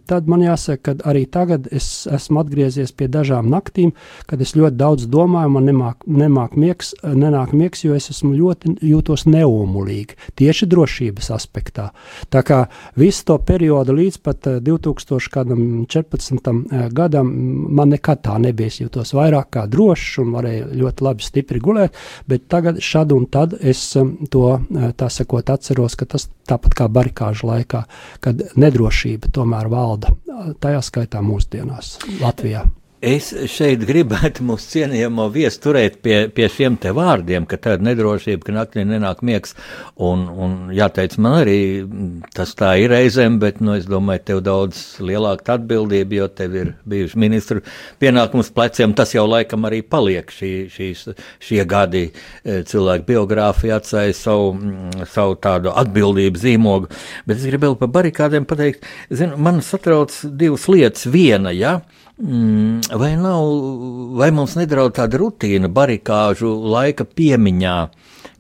tad 0.08 0.28
man 0.32 0.44
jāsaka, 0.46 0.82
ka 0.84 1.10
arī 1.12 1.26
tagad 1.32 1.68
es 1.72 2.08
esmu 2.12 2.40
atgriezies 2.44 2.92
pie 2.96 3.08
dažām 3.12 3.50
naktīm, 3.52 3.92
kad 4.30 4.42
es 4.44 4.56
ļoti 4.56 4.78
daudz 4.80 5.08
domāju, 5.12 5.50
man 5.56 5.68
nemāk, 5.68 5.98
nemāk 6.08 6.56
mieks, 6.60 6.94
nenāk 7.04 7.54
mieks, 7.56 7.84
jo 7.84 7.96
es 7.98 8.10
esmu 8.14 8.32
ļoti 8.38 8.78
jūtos 8.88 9.26
neumulīgi, 9.28 10.16
tieši 10.40 10.70
drošības 10.72 11.32
aspektā. 11.36 11.90
Tā 12.32 12.42
kā 12.48 12.60
visu 13.00 13.26
to 13.28 13.38
periodu 13.44 13.92
līdz 14.00 14.18
pat 14.24 14.40
2014. 14.64 16.52
gadam 16.96 17.28
man 17.76 17.90
nekad 17.94 18.24
tā 18.24 18.38
nebija, 18.40 18.72
es 18.72 18.80
jūtos 18.80 19.14
vairāk 19.18 19.48
kā 19.58 19.68
drošs 19.68 20.20
un 20.24 20.28
varēju 20.38 20.72
ļoti 20.80 21.00
labi 21.04 21.22
stipri 21.28 21.60
gulēt, 21.64 21.92
bet 22.28 22.48
tagad 22.52 22.80
šad 22.84 23.12
un 23.16 23.28
tad 23.32 23.50
es 23.60 23.82
to, 24.32 24.46
tā 24.98 25.08
sakot, 25.12 25.33
sakot, 25.34 25.50
atceros, 25.50 25.96
ka 25.96 26.06
tas 26.06 26.30
tāpat 26.48 26.76
kā 26.78 26.88
barikāžu 26.88 27.48
laikā, 27.48 27.86
kad 28.22 28.42
nedrošība 28.56 29.32
tomēr 29.34 29.70
valda, 29.70 30.14
tajā 30.62 30.82
skaitā 30.82 31.22
mūsdienās 31.22 31.98
Latvijā. 32.22 32.66
Es 33.04 33.34
šeit 33.52 33.82
gribētu 33.84 34.44
mūsu 34.48 34.70
cienījamo 34.78 35.26
viesu 35.34 35.60
turēt 35.66 35.98
pie, 36.06 36.30
pie 36.32 36.48
šiem 36.48 36.78
te 36.80 36.94
vārdiem, 36.96 37.44
ka 37.50 37.58
tāda 37.60 37.84
nedrošība, 37.84 38.46
ka 38.48 38.54
naktī 38.56 38.86
nenāk 38.88 39.20
miegs, 39.28 39.58
un, 40.00 40.22
un 40.32 40.54
jāteic 40.72 41.18
man 41.20 41.42
arī, 41.42 41.58
tas 42.32 42.54
tā 42.56 42.78
ir 42.80 42.94
reizēm, 42.94 43.42
bet, 43.42 43.60
nu, 43.60 43.74
es 43.76 43.90
domāju, 43.92 44.24
tev 44.30 44.40
daudz 44.46 44.80
lielāka 45.04 45.58
atbildība, 45.58 46.16
jo 46.22 46.28
tev 46.32 46.56
ir 46.56 46.72
bijuši 46.88 47.20
ministru 47.20 47.64
pienākums 48.00 48.54
pleciem, 48.56 48.96
tas 48.96 49.12
jau 49.18 49.26
laikam 49.28 49.68
arī 49.68 49.82
paliek 49.84 50.32
šī, 50.32 50.54
šīs, 50.72 51.04
šie 51.44 51.60
gadi 51.68 52.06
e, 52.08 52.62
cilvēku 52.70 53.10
biogrāfija 53.10 53.82
atstāja 53.82 54.16
savu, 54.16 54.54
savu 55.12 55.36
tādu 55.44 55.76
atbildību 55.84 56.40
zīmogu, 56.40 56.94
bet 57.28 57.36
es 57.36 57.52
gribēju 57.52 57.82
par 57.84 57.92
barikādiem 58.00 58.48
pateikt, 58.48 58.88
zinu, 59.12 59.36
man 59.44 59.60
satrauc 59.66 60.16
divas 60.40 60.70
lietas, 60.72 61.10
viena, 61.12 61.52
ja, 61.52 61.82
Mm, 62.13 62.13
vai, 62.18 63.16
nav, 63.18 63.44
vai 64.14 64.30
mums 64.32 64.54
nedraud 64.54 64.94
tāda 64.94 65.18
rutīna 65.18 65.70
barikāžu 65.74 66.52
laika 66.70 67.08
piemiņā, 67.10 67.78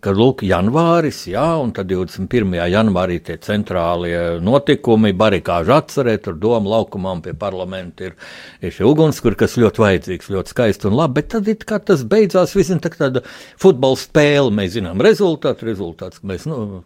kad 0.03 0.19
lūk, 0.19 0.43
janvāris, 0.45 1.23
jā, 1.31 1.45
un 1.57 1.73
tad 1.73 1.89
21. 1.89 2.53
janvārī 2.69 3.17
tie 3.25 3.39
centrālie 3.41 4.37
notikumi, 4.45 5.15
barikāžu 5.17 5.73
atcerēt, 5.73 6.25
tur 6.27 6.37
doma 6.37 6.75
laukumā 6.75 7.15
un 7.17 7.25
pie 7.25 7.33
parlamenta 7.33 8.11
ir, 8.11 8.17
ir 8.61 8.75
šie 8.77 8.85
ugunskura, 8.85 9.39
kas 9.41 9.57
ļoti 9.57 9.85
vajadzīgs, 9.87 10.33
ļoti 10.35 10.53
skaisti 10.53 10.91
un 10.91 10.99
labi, 10.99 11.21
bet 11.21 11.33
tad 11.33 11.49
it 11.49 11.65
kā 11.65 11.81
tas 11.81 12.05
beidzās, 12.05 12.53
visam 12.53 12.83
tā 12.83 12.93
tāda 12.93 13.25
futbola 13.57 13.97
spēle, 13.97 14.53
mēs 14.53 14.75
zinām 14.77 15.01
rezultātu, 15.01 15.65
rezultāts, 15.71 16.21
ka 16.21 16.29
mēs, 16.29 16.45
nu, 16.51 16.83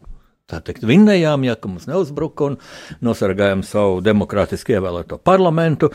tā 0.47 0.61
teikt, 0.63 0.85
vinnējām, 0.87 1.43
ja 1.43 1.57
ka 1.59 1.67
mums 1.67 1.89
neuzbruka 1.89 2.45
un 2.47 2.53
nosargājām 3.03 3.65
savu 3.67 3.99
demokrātiski 4.05 4.77
ievēlēto 4.77 5.19
parlamentu. 5.19 5.89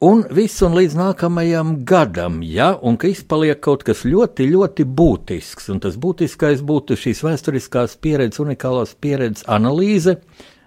Un 0.00 0.22
viss 0.32 0.62
un 0.64 0.72
līdz 0.72 0.94
nākamajam 0.96 1.74
gadam, 1.84 2.38
ja, 2.40 2.70
un 2.80 2.94
ka 2.96 3.10
izpaliek 3.10 3.58
kaut 3.60 3.82
kas 3.84 4.06
ļoti, 4.08 4.46
ļoti 4.48 4.86
būtisks, 4.96 5.66
un 5.74 5.82
tas 5.84 5.98
būtiskais 6.00 6.62
būtu 6.64 6.96
šīs 6.96 7.20
vēsturiskās 7.26 7.98
pieredzes, 8.00 8.40
unikālās 8.40 8.94
pieredzes 8.96 9.44
analīze, 9.44 10.14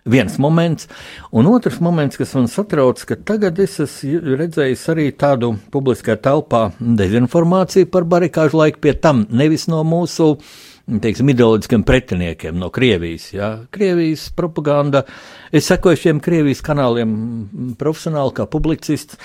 viens 0.05 0.37
moments, 0.37 0.85
un 1.33 1.49
otrs 1.49 1.79
moments, 1.81 2.19
kas 2.21 2.35
man 2.37 2.45
satrauc, 2.45 3.01
ka 3.09 3.17
tagad 3.25 3.57
es 3.65 3.79
esmu 3.81 4.35
redzējis 4.37 4.85
arī 4.93 5.07
tādu 5.17 5.55
publiskajā 5.73 6.19
telpā 6.29 6.67
dezinformāciju 6.77 7.89
par 7.89 8.05
barikāžu 8.05 8.61
laiku 8.61 8.85
pie 8.85 8.93
tam, 8.93 9.25
nevis 9.33 9.65
no 9.65 9.81
mūsu 9.81 10.35
teiksim, 10.87 11.29
ideoloģiskiem 11.31 11.85
pretiniekiem 11.87 12.59
no 12.59 12.69
Krievijas. 12.73 13.29
Ja? 13.33 13.53
Krievijas 13.71 14.29
propaganda 14.35 15.03
Es 15.53 15.67
sekoju 15.69 15.99
šiem 16.01 16.17
Krievijas 16.17 16.63
kanāliem 16.65 17.11
profesionāli, 17.77 18.31
kā 18.33 18.47
publicists. 18.49 19.19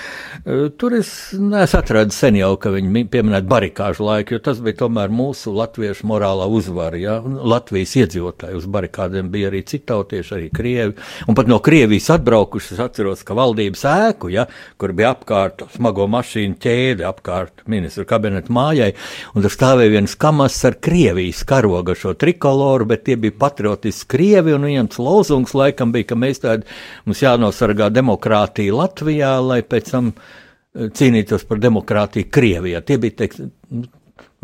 E, 0.45 0.67
tur 0.77 0.99
es 0.99 1.09
neesmu 1.33 1.79
atradis 1.79 2.19
sen 2.21 2.37
jau, 2.37 2.51
ka 2.61 2.69
viņi 2.75 3.07
pieminētu 3.09 3.49
barikāžu 3.49 4.05
laiku, 4.05 4.35
jo 4.37 4.43
tas 4.45 4.61
bija 4.61 4.77
tomēr 4.83 5.09
mūsu 5.09 5.55
latviešu 5.57 6.05
morālā 6.11 6.45
uzvara. 6.53 7.01
Ja? 7.01 7.15
Latvijas 7.25 7.95
iedzīvotāji 8.03 8.59
uz 8.61 8.67
barikādiem 8.69 9.31
bija 9.33 9.49
arī 9.49 9.63
citautieši, 9.71 10.35
arī 10.37 10.51
krievi. 10.53 10.99
Un 11.25 11.39
pat 11.39 11.49
no 11.49 11.63
Krievijas 11.65 12.11
atbraukuši, 12.19 12.75
es 12.77 12.85
atceros, 12.85 13.25
ka 13.25 13.39
valdības 13.39 13.87
ēku, 13.95 14.29
ja, 14.37 14.45
kur 14.77 14.93
bija 15.01 15.15
apkārt 15.17 15.65
smago 15.79 16.05
mašīnu 16.13 16.61
ķēde, 16.61 17.09
apkārt 17.09 17.65
ministru 17.73 18.05
kabineta 18.05 18.53
mājai, 18.53 18.91
un 19.33 19.49
tur 19.49 19.57
stāvēja 19.57 19.97
viens 19.97 20.19
kamas 20.21 20.61
ar 20.69 20.77
Krievijas 20.77 21.41
karoga 21.49 21.97
šo 21.99 22.15
trikoloru, 22.19 22.87
bet 22.93 23.07
tie 23.09 23.17
bija 23.21 23.37
patriotiski 23.41 24.11
Krievi, 24.15 24.55
un 24.57 24.67
tas 24.89 25.01
lozungs 25.03 25.55
laikam 25.57 25.93
bija, 25.95 26.11
ka 26.13 26.19
mēs 26.19 26.45
tādi, 26.45 26.69
mums 27.09 27.23
jānosargā 27.25 27.91
demokrātija 27.95 28.77
Latvijā, 28.77 29.37
lai 29.45 29.63
pēc 29.63 29.95
tam 29.95 30.13
eh, 30.13 30.91
cīnītos 30.93 31.47
par 31.49 31.63
demokrātiju 31.65 32.31
Krievijā. 32.33 32.85
Tie 32.85 33.01
bija, 33.01 33.23
teikt, 33.25 33.41
nu, 33.73 33.89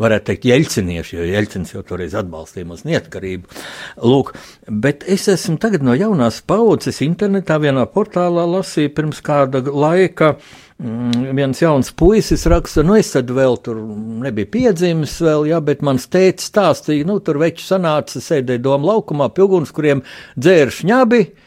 varētu 0.01 0.31
teikt, 0.31 0.49
jeļcinieši, 0.49 1.15
jo 1.15 1.29
Jeļcins 1.29 1.71
jau 1.71 1.85
toreiz 1.87 2.17
atbalstīja 2.19 2.67
mūsu 2.67 2.89
neatkarību. 2.89 3.63
Lūk, 4.03 4.33
bet 4.67 5.05
es 5.07 5.29
esmu 5.31 5.55
tagad 5.61 5.85
no 5.87 5.95
jaunās 5.95 6.41
paudzes 6.43 6.99
internetā 7.05 7.61
vienā 7.63 7.85
portālā 7.93 8.43
lasīju 8.57 8.91
pirms 8.97 9.23
kāda 9.25 9.63
laika. 9.71 10.35
Mm, 10.35 10.64
viens 10.77 11.61
jauns 11.61 11.91
puisis 11.95 12.45
raksta, 12.51 12.83
nu 12.83 12.97
es 12.99 13.13
tad 13.13 13.29
vēl 13.31 13.57
tur 13.63 13.79
nebiju 14.25 14.51
piedzimis, 14.51 15.15
vēl, 15.23 15.47
jā, 15.53 15.61
bet 15.63 15.85
mans 15.85 16.09
tēvs 16.11 16.49
stāstīja, 16.51 17.07
nu 17.07 17.21
tur 17.23 17.39
veči 17.39 17.63
sanāca, 17.63 18.19
sēdēja 18.19 18.63
doma 18.65 18.91
laukumā 18.91 19.29
pie 19.31 19.45
uguns, 19.47 19.71
kuriem 19.75 20.03
dzēra 20.35 20.75
šņabi, 20.75 21.21
uh, 21.25 21.45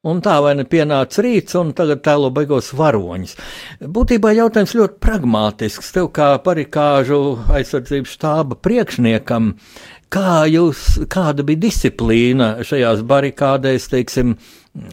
Un 0.00 0.22
tā 0.24 0.38
vai 0.40 0.54
ne 0.56 0.64
pienāca 0.64 1.20
rīts, 1.20 1.52
un 1.60 1.74
tagad 1.76 2.00
tēlo 2.00 2.30
beigās 2.32 2.70
varoņus. 2.72 3.34
Būtībā 3.84 4.30
jautājums 4.32 4.72
ļoti 4.78 4.96
pragmātisks. 5.04 5.90
Tev 5.92 6.08
kā 6.16 6.30
parikāžu 6.40 7.18
aizsardzības 7.52 8.14
štāba 8.16 8.56
priekšniekam, 8.64 9.50
kā 10.08 10.46
jūs, 10.48 11.02
kāda 11.12 11.44
bija 11.44 11.60
disciplīna 11.66 12.48
šajās 12.64 13.04
barikādēs, 13.12 13.90
teiksim, 13.92 14.38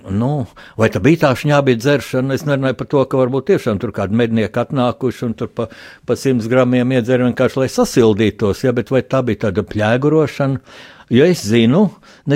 Nu, 0.10 0.48
vai 0.74 0.88
tā 0.89 0.98
bija 1.05 1.27
tā 1.27 1.29
šņābi 1.38 1.75
dzeršana? 1.77 2.34
Es 2.34 2.48
nerunāju 2.48 2.79
par 2.79 2.88
to, 2.89 3.03
ka 3.05 3.19
varbūt 3.19 3.51
tiešām 3.51 3.77
tur 3.81 3.91
kādi 3.93 4.17
mednieki 4.17 4.63
atnākuši 4.63 5.25
un 5.27 5.36
tur 5.38 5.51
pa, 5.53 5.67
pa 6.10 6.17
simts 6.17 6.50
gramiem 6.50 6.96
iedzer 6.98 7.22
vienkārši, 7.22 7.60
lai 7.62 7.67
sasildītos, 7.69 8.63
ja, 8.65 8.74
bet 8.74 8.89
vai 8.89 9.03
tā 9.05 9.22
bija 9.27 9.46
tāda 9.46 9.62
pļēgurošana? 9.69 10.63
Jo 11.13 11.24
es 11.29 11.39
zinu, 11.48 11.86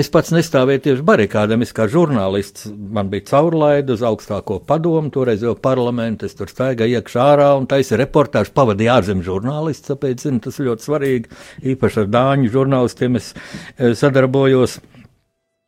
es 0.00 0.08
pats 0.08 0.30
nestāvēju 0.32 0.80
tieši 0.86 1.04
barikādēm, 1.04 1.60
es 1.66 1.74
kā 1.76 1.84
žurnālists, 1.92 2.70
man 2.72 3.10
bija 3.12 3.26
caurlaida 3.28 3.98
uz 3.98 4.04
augstāko 4.06 4.62
padomu, 4.64 5.10
toreiz 5.12 5.42
jau 5.44 5.52
parlamentu, 5.58 6.24
es 6.24 6.38
tur 6.38 6.48
staigāju 6.48 7.02
iekšā 7.02 7.26
ārā 7.34 7.50
un 7.58 7.66
taisa 7.68 7.98
reportāžu 8.00 8.54
pavadīju 8.56 8.94
ārzemju 8.94 9.26
žurnālists, 9.28 9.90
tāpēc, 9.90 10.24
zinu, 10.24 10.40
tas 10.46 10.62
ļoti 10.62 10.88
svarīgi, 10.88 11.42
īpaši 11.74 12.00
ar 12.06 12.08
dāņu 12.14 12.54
žurnālistiem 12.54 13.20
es 13.20 13.34
eh, 13.34 13.92
sadarbojos. 13.98 14.78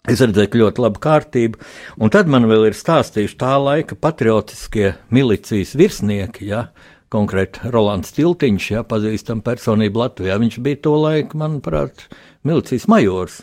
Es 0.04 0.20
redzēju, 0.20 0.58
ļoti 0.61 0.82
laba 0.84 1.00
kārtība, 1.00 1.62
un 1.96 2.11
tad 2.12 2.28
man 2.28 2.44
vēl 2.44 2.66
ir 2.68 2.75
stāstījuši 2.76 3.38
tā 3.40 3.54
laika 3.56 3.96
patriotiskie 3.96 4.90
milicijas 5.08 5.73
virsnieki, 5.80 6.50
ja, 6.50 6.66
konkrēti 7.14 7.70
Rolands 7.73 8.12
Tiltiņš, 8.12 8.66
ja, 8.75 8.82
pazīstam 8.84 9.40
personību 9.46 10.02
Latvijā. 10.02 10.37
Viņš 10.42 10.61
bija 10.66 10.82
to 10.84 10.92
laiku, 11.00 11.40
manuprāt, 11.40 12.04
milicijas 12.44 12.84
majors. 12.92 13.40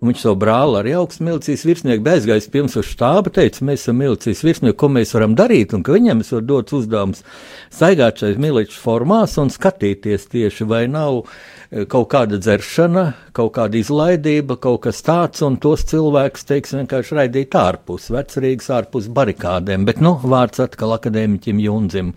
Un 0.00 0.08
viņš 0.08 0.22
savu 0.24 0.38
brāli 0.40 0.78
arī 0.80 0.96
augstu 0.96 1.26
milicijas 1.28 1.62
virsnieku 1.68 2.02
bezgājis 2.06 2.46
pie 2.50 2.62
mums 2.64 2.74
uz 2.80 2.88
štāba, 2.88 3.30
teica, 3.36 3.62
mēs 3.68 3.82
esam 3.84 3.98
milicijas 4.00 4.40
virsnieki, 4.46 4.78
ko 4.80 4.88
mēs 4.90 5.12
varam 5.12 5.34
darīt, 5.36 5.76
un 5.76 5.84
ka 5.84 5.92
viņam 5.92 6.24
es 6.24 6.32
varu 6.32 6.46
dot 6.48 6.72
uzdevums 6.74 7.20
staigāt 7.68 8.24
šais 8.24 8.40
milicijas 8.40 8.80
formās 8.80 9.36
un 9.38 9.52
skatīties 9.52 10.24
tieši, 10.32 10.66
vai 10.72 10.86
nav 10.88 11.26
kaut 11.70 12.08
kāda 12.10 12.38
dzeršana, 12.42 13.04
kaut 13.36 13.52
kāda 13.54 13.78
izlaidība, 13.78 14.56
kaut 14.58 14.82
kas 14.88 15.02
tāds, 15.06 15.42
un 15.46 15.58
tos 15.62 15.84
cilvēkus, 15.86 16.46
teiksim, 16.48 16.80
vienkārši 16.82 17.18
raidīt 17.18 17.54
ārpus, 17.54 18.08
vecrīgas 18.10 18.72
ārpus 18.74 19.06
barikādēm, 19.14 19.86
bet, 19.86 20.02
nu, 20.02 20.16
vārds 20.18 20.62
atkal 20.64 20.96
akadēmiķim 20.96 21.62
Junzim. 21.62 22.12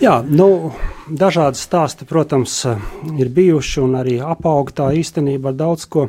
Jā, 0.00 0.20
nu, 0.24 0.72
dažādi 1.12 1.60
stāsti, 1.60 2.08
protams, 2.08 2.62
ir 3.20 3.32
bijuši 3.36 3.84
un 3.84 3.98
arī 4.00 4.16
apaugtā 4.24 4.88
īstenībā 4.96 5.52
ar 5.52 5.60
daudz 5.60 5.84
ko. 5.90 6.08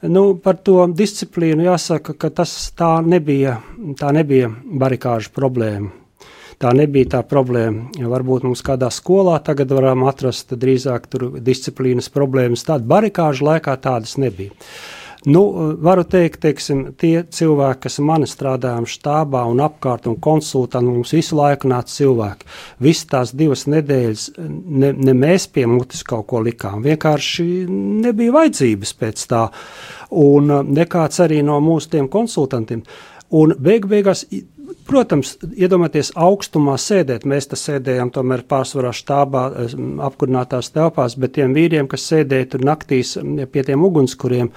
Nu, 0.00 0.30
par 0.40 0.56
to 0.64 0.86
disciplīnu 0.96 1.66
jāsaka, 1.66 2.16
ka 2.16 2.30
tas 2.32 2.54
tā 2.72 2.94
nebija, 3.04 3.58
tā 4.00 4.14
nebija 4.16 4.48
barikāžu 4.64 5.34
problēma. 5.36 5.92
Tā 6.60 6.74
nebija 6.76 7.14
tā 7.14 7.20
problēma. 7.24 7.88
Varbūt 8.12 8.44
mums 8.44 8.60
kādā 8.64 8.90
skolā 8.92 9.38
tagad 9.44 9.70
varam 9.72 10.04
atrast 10.10 10.52
drīzāk 10.60 11.06
disciplīnas 11.40 12.10
problēmas. 12.12 12.66
Tāda 12.68 12.84
barikāžu 12.84 13.46
laikā 13.48 13.78
tādas 13.80 14.18
nebija. 14.20 14.52
Nu, 15.24 15.42
varu 15.80 16.04
teikt, 16.08 16.40
teiksim, 16.40 16.82
tie 17.00 17.22
cilvēki, 17.28 17.80
kas 17.84 17.98
mani 18.04 18.28
strādājām 18.28 18.86
štābā 18.88 19.42
un 19.48 19.60
apkārt 19.60 20.08
un 20.08 20.16
konsultā, 20.20 20.80
nu, 20.84 20.94
mums 20.96 21.12
visu 21.12 21.36
laiku 21.36 21.68
nāca 21.68 21.92
cilvēki. 21.92 22.48
Visas 22.80 23.08
tās 23.08 23.34
divas 23.36 23.66
nedēļas 23.68 24.30
ne, 24.40 24.92
ne 24.96 25.16
mēs 25.16 25.44
pie 25.52 25.66
mutes 25.68 26.00
kaut 26.08 26.24
ko 26.32 26.40
likām, 26.44 26.80
vienkārši 26.84 27.44
nebija 27.68 28.36
vajadzības 28.38 28.94
pēc 29.00 29.26
tā, 29.32 29.42
un 30.24 30.56
nekāds 30.72 31.20
arī 31.24 31.42
no 31.44 31.60
mūsu 31.64 31.92
tiem 31.96 32.08
konsultantiem. 32.08 32.84
Un 33.36 33.52
beig 33.60 33.84
beigās 33.92 34.24
Protams, 34.90 35.36
iedomājieties, 35.54 36.08
augstumā 36.18 36.72
sēdēt. 36.80 37.22
Mēs 37.28 37.46
te 37.52 37.58
sēdējām 37.58 38.08
tomēr 38.10 38.40
pārsvarā 38.50 38.90
štābā, 38.96 39.44
apkurinātās 40.08 40.72
telpās, 40.74 41.14
bet 41.14 41.36
tiem 41.36 41.54
vīriem, 41.54 41.86
kas 41.90 42.08
sēdēja 42.10 42.48
tur 42.50 42.64
naktīs 42.66 43.12
pie 43.52 43.62
tiem 43.68 43.84
ugunskuriem, 43.86 44.50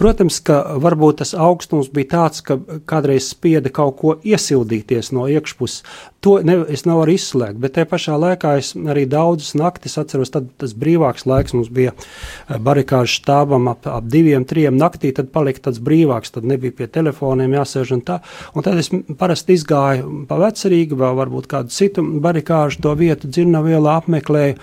protams, 0.00 0.40
ka 0.48 0.62
varbūt 0.80 1.20
tas 1.20 1.34
augstums 1.36 1.92
bija 1.92 2.14
tāds, 2.14 2.40
ka 2.46 2.56
kādreiz 2.88 3.28
spieda 3.34 3.68
kaut 3.68 3.98
ko 4.00 4.14
iesildīties 4.24 5.12
no 5.12 5.28
iekšpuses. 5.28 5.84
To 6.26 6.40
ne, 6.42 6.56
es 6.66 6.82
nevaru 6.82 7.12
izslēgt, 7.14 7.60
bet 7.62 7.76
tajā 7.76 7.86
pašā 7.92 8.16
laikā 8.18 8.56
es 8.58 8.72
arī 8.74 9.04
daudzas 9.06 9.52
naktis 9.54 9.94
atceros, 10.00 10.32
tad 10.34 10.48
tas 10.58 10.72
brīvāks 10.74 11.28
laiks 11.30 11.54
mums 11.54 11.70
bija 11.70 11.92
eh, 11.94 12.56
barikāžu 12.58 13.20
štābam 13.20 13.70
ap, 13.70 13.86
ap 13.86 14.08
diviem, 14.10 14.42
trijiem 14.48 14.74
naktī, 14.80 15.12
tad 15.14 15.30
palika 15.34 15.68
tāds 15.68 15.78
brīvāks, 15.78 16.34
tad 16.34 16.48
nebija 16.50 16.74
pie 16.74 16.90
telefoniem 16.90 17.54
jāsēž 17.60 17.94
un 17.94 18.02
tā. 18.02 18.18
Un 18.58 18.66
tad 18.66 18.82
es 18.82 18.90
parasti 19.20 19.54
izgāju 19.60 20.24
pa 20.26 20.40
vecerīgu, 20.42 20.98
vēl 20.98 21.22
varbūt 21.22 21.46
kādu 21.54 21.74
citu 21.74 22.02
barikāžu 22.02 22.82
to 22.82 22.98
vietu 22.98 23.30
dzirnavielā 23.30 24.00
apmeklēju. 24.02 24.58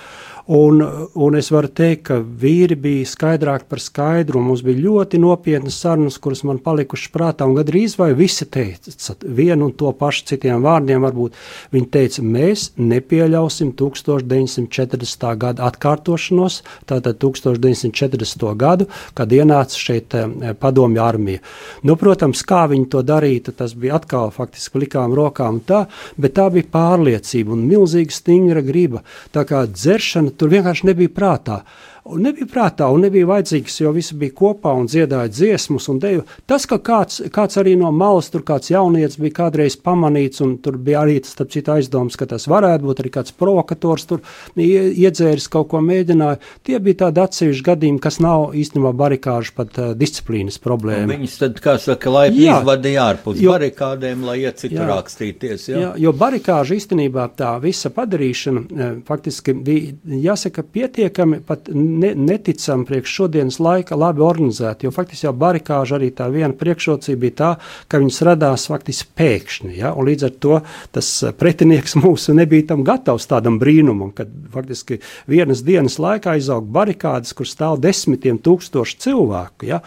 Un, 0.45 0.83
un 1.13 1.33
es 1.33 1.47
varu 1.49 1.71
teikt, 1.73 2.03
ka 2.05 2.19
vīri 2.21 2.75
bija 2.77 3.05
skaidrāki 3.09 3.65
par 3.65 3.79
skaidru, 3.81 4.43
mums 4.45 4.61
bija 4.61 4.77
ļoti 4.83 5.17
nopietnas 5.17 5.79
sarunas, 5.81 6.19
kuras 6.21 6.43
man 6.45 6.59
palikušas 6.61 7.09
prātā. 7.09 7.47
Un 7.49 7.55
gandrīz 7.57 7.95
vai 7.97 8.11
visi 8.13 8.45
teica 8.45 8.93
vienu 9.25 9.65
un 9.65 9.73
to 9.73 9.89
pašu 9.97 10.27
citiem 10.29 10.61
vārdiem. 10.61 11.01
Varbūt 11.01 11.39
viņi 11.73 11.89
teica, 11.89 12.21
mēs 12.21 12.67
nepieļausim 12.77 13.71
1940. 13.73 15.25
gada 15.41 15.65
atkārtošanos, 15.65 16.59
tātad 16.85 17.17
1940. 17.25 18.45
gadu, 18.53 18.85
kad 19.17 19.33
ienāca 19.33 19.81
šeit 19.81 20.13
eh, 20.13 20.53
padomju 20.61 21.01
armija. 21.01 21.41
Nu, 21.81 21.97
protams, 21.97 22.45
kā 22.45 22.67
viņi 22.69 22.91
to 22.93 23.01
darītu, 23.01 23.55
tas 23.57 23.73
bija 23.73 23.97
atkal 23.97 24.29
faktiski 24.29 24.85
likām 24.85 25.17
rokām 25.17 25.63
tā, 25.65 25.87
bet 26.21 26.37
tā 26.37 26.51
bija 26.53 26.69
pārliecība 26.77 27.57
un 27.57 27.65
milzīga 27.65 28.13
stingra 28.13 28.61
griba. 28.61 29.01
Tā 29.33 29.41
kā 29.49 29.65
dzeršana 29.65 30.34
tur 30.37 30.51
vienkārši 30.53 30.89
nebija 30.91 31.13
prātā. 31.15 31.61
Un 32.05 32.21
nebija 32.21 32.45
prātā, 32.45 32.85
un 32.93 33.01
nebija 33.01 33.25
vajadzīgs, 33.25 33.79
jo 33.81 33.89
visi 33.95 34.13
bija 34.21 34.35
kopā 34.37 34.75
un 34.77 34.85
dziedāja 34.85 35.25
dziesmas 35.31 35.87
un 35.89 35.97
deju. 35.97 36.21
Tas, 36.45 36.67
ka 36.69 36.77
kāds, 36.77 37.23
kāds 37.33 37.57
arī 37.57 37.71
no 37.79 37.89
malas, 37.89 38.27
tur 38.29 38.43
kāds 38.45 38.69
jaunietis 38.69 39.17
bija 39.17 39.33
kādreiz 39.39 39.73
pamanīts, 39.81 40.43
un 40.45 40.51
tur 40.61 40.77
bija 40.77 41.01
arī 41.01 41.15
tas 41.25 41.33
cits 41.49 41.71
aizdoms, 41.73 42.13
ka 42.13 42.27
tas 42.29 42.45
varētu 42.51 42.85
būt 42.85 43.01
arī 43.01 43.11
kāds 43.15 43.33
provokators, 43.33 44.05
tur 44.11 44.21
iedzēris 44.53 45.47
kaut 45.49 45.71
ko 45.71 45.81
mēģināja. 45.81 46.37
Tie 46.69 46.77
bija 46.85 46.99
tādi 47.07 47.23
atsevišķi 47.23 47.65
gadījumi, 47.71 48.03
kas 48.05 48.21
nav 48.21 48.53
īstenībā 48.53 48.93
barikāžu 49.01 49.55
pat 49.57 49.81
uh, 49.81 49.89
disciplīnas 49.97 50.61
problēma. 50.61 51.09
Un 51.09 51.15
viņus 51.15 51.39
tad, 51.41 51.57
kā 51.65 51.75
saka, 51.81 52.13
laipni 52.13 52.45
izvadīja 52.51 53.07
ārpus 53.15 53.41
jo, 53.41 53.55
barikādēm, 53.55 54.27
lai 54.29 54.37
iet 54.43 54.61
citur 54.61 54.85
rakstīties. 54.91 55.71
Jā. 55.73 55.81
jā, 55.87 55.89
jo 56.05 56.13
barikāžu 56.21 56.77
īstenībā 56.77 57.31
tā 57.41 57.55
visa 57.65 57.89
padarīšana 57.97 58.93
faktiski 59.09 59.57
bija, 59.57 59.97
jāsaka, 60.29 60.67
pietiekami 60.69 61.41
pat 61.49 61.73
ne, 61.95 62.11
neticami 62.15 62.85
priekš 62.85 63.13
šodienas 63.19 63.59
laika 63.63 63.97
labi 63.99 64.23
organizēti. 64.25 64.87
Jo 64.87 64.93
faktiski 64.95 65.27
jau 65.27 65.33
barikāža 65.39 65.97
arī 65.97 66.11
tā 66.15 66.27
viena 66.33 66.53
priekšrocība 66.57 67.21
bija 67.21 67.35
tā, 67.39 67.51
ka 67.91 67.99
viņas 68.01 68.21
radās 68.27 68.67
faktiski 68.71 69.09
pēkšņi. 69.17 69.73
Ja? 69.79 69.93
Un 69.95 70.09
līdz 70.09 70.27
ar 70.27 70.35
to 70.43 70.59
tas 70.95 71.11
eh, 71.23 71.33
pretinieks 71.35 71.97
mūsu 72.03 72.35
nebija 72.37 72.69
tam 72.73 72.83
gatavs 72.87 73.27
tādam 73.31 73.59
brīnumam, 73.61 74.11
kad 74.15 74.31
faktiski 74.53 74.99
vienas 75.31 75.63
dienas 75.65 75.97
laikā 76.01 76.37
izaug 76.39 76.67
barikādas, 76.75 77.33
kur 77.37 77.49
stāv 77.49 77.79
desmitiem 77.83 78.39
tūkstoši 78.43 78.99
cilvēku. 79.07 79.69
Ja? 79.71 79.81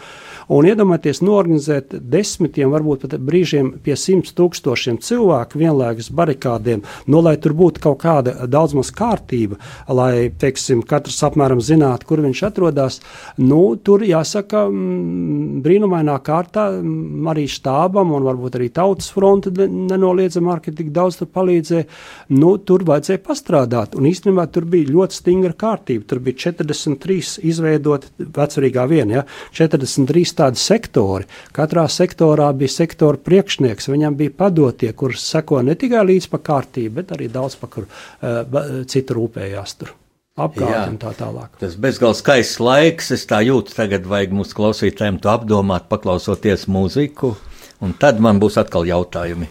Un 0.49 0.67
iedomājieties, 0.69 1.21
norganizēt 1.25 1.95
desmitiem, 2.09 2.71
varbūt 2.73 3.05
pat 3.05 3.19
brīžiem 3.21 3.75
pie 3.83 3.97
simts 3.99 4.33
tūkstošiem 4.37 4.99
cilvēku 5.03 5.59
vienlaikus 5.61 6.09
barikādiem, 6.15 6.83
no 7.07 7.19
nu, 7.19 7.23
lai 7.25 7.35
tur 7.41 7.53
būtu 7.57 7.81
kaut 7.83 7.99
kāda 8.01 8.47
daudz 8.47 8.75
maz 8.77 8.91
kārtība, 8.95 9.59
lai, 9.91 10.29
teiksim, 10.39 10.81
katrs 10.87 11.19
apmēram 11.27 11.61
zinātu, 11.63 11.98
kur 12.07 12.21
viņš 12.23 12.43
atrodas. 12.49 12.99
Nu, 13.41 13.75
tur 13.83 14.03
jāsaka, 14.05 14.65
mm, 14.69 15.59
brīnumainā 15.65 16.17
kārtā 16.25 16.69
mm, 16.79 17.27
arī 17.31 17.45
štābam 17.49 18.13
un 18.15 18.27
varbūt 18.27 18.59
arī 18.59 18.69
tautas 18.73 19.11
fronte 19.13 19.51
nenoliedzami 19.53 20.53
arī 20.53 20.75
tik 20.75 20.91
daudz 20.95 21.19
tur 21.19 21.31
palīdzēja. 21.35 21.87
Nu, 22.35 22.55
tur 22.63 22.85
vajadzēja 22.87 23.23
pastrādāt. 23.25 23.97
Un 23.99 24.09
īstenībā 24.09 24.47
tur 24.53 24.67
bija 24.69 24.89
ļoti 24.91 25.19
stingra 25.19 25.55
kārtība. 25.59 26.07
Tur 26.09 26.23
bija 26.23 26.49
43 26.49 27.39
izveidoti 27.49 28.29
vecrīgā 28.39 28.85
viena, 28.89 29.19
ja, 29.19 29.25
43 29.59 30.35
tādi 30.41 30.61
sektori. 30.61 31.29
Katrā 31.55 31.85
sektorā 31.91 32.51
bija 32.57 32.75
sektora 32.79 33.19
priekšnieks, 33.29 33.89
viņam 33.91 34.19
bija 34.19 34.35
padotie, 34.43 34.91
kurus 34.93 35.25
seko 35.29 35.63
ne 35.65 35.77
tikai 35.79 36.05
līdz 36.09 36.29
pa 36.33 36.43
kārtību, 36.51 36.99
bet 37.01 37.15
arī 37.17 37.31
daudz 37.33 37.57
pa 37.59 37.71
kur 37.71 37.87
uh, 37.89 38.85
citu 38.89 39.19
rūpējās 39.19 39.81
tur 39.81 39.98
apgādi 40.45 40.93
un 40.93 40.97
tā 41.01 41.13
tālāk. 41.17 41.53
Tas 41.61 41.77
bezgalīgi 41.79 42.21
skaists 42.21 42.59
laiks. 42.63 43.13
Es 43.15 43.27
tā 43.29 43.41
jūtu, 43.45 43.75
tagad 43.75 44.07
vajag 44.09 44.35
mūsu 44.35 44.57
klausītājiem 44.57 45.21
to 45.23 45.31
apdomāt, 45.33 45.89
paklausoties 45.91 46.67
mūziku, 46.71 47.35
un 47.83 47.95
tad 47.99 48.21
man 48.23 48.41
būs 48.41 48.59
atkal 48.61 48.87
jautājumi. 48.89 49.49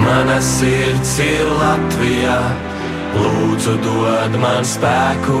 Mana 0.00 0.38
sirds 0.44 1.18
ir 1.24 1.50
Latvijā, 1.58 2.38
lūdzu, 3.16 3.76
dod 3.84 4.40
man 4.42 4.64
spēku 4.66 5.40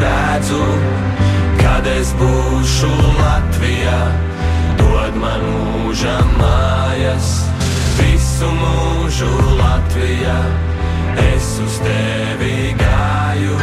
redzu, 0.00 0.64
kad 1.60 1.86
es 1.86 2.12
būšu 2.20 2.90
Latvijā. 3.18 4.00
Dod 4.80 5.16
man 5.20 5.44
mūža 5.50 6.16
mājas, 6.38 7.30
visu 8.00 8.50
mūžu 8.60 9.30
Latvijā. 9.60 10.38
Es 11.20 11.52
uz 11.64 11.78
tevi 11.84 12.72
gāju, 12.80 13.56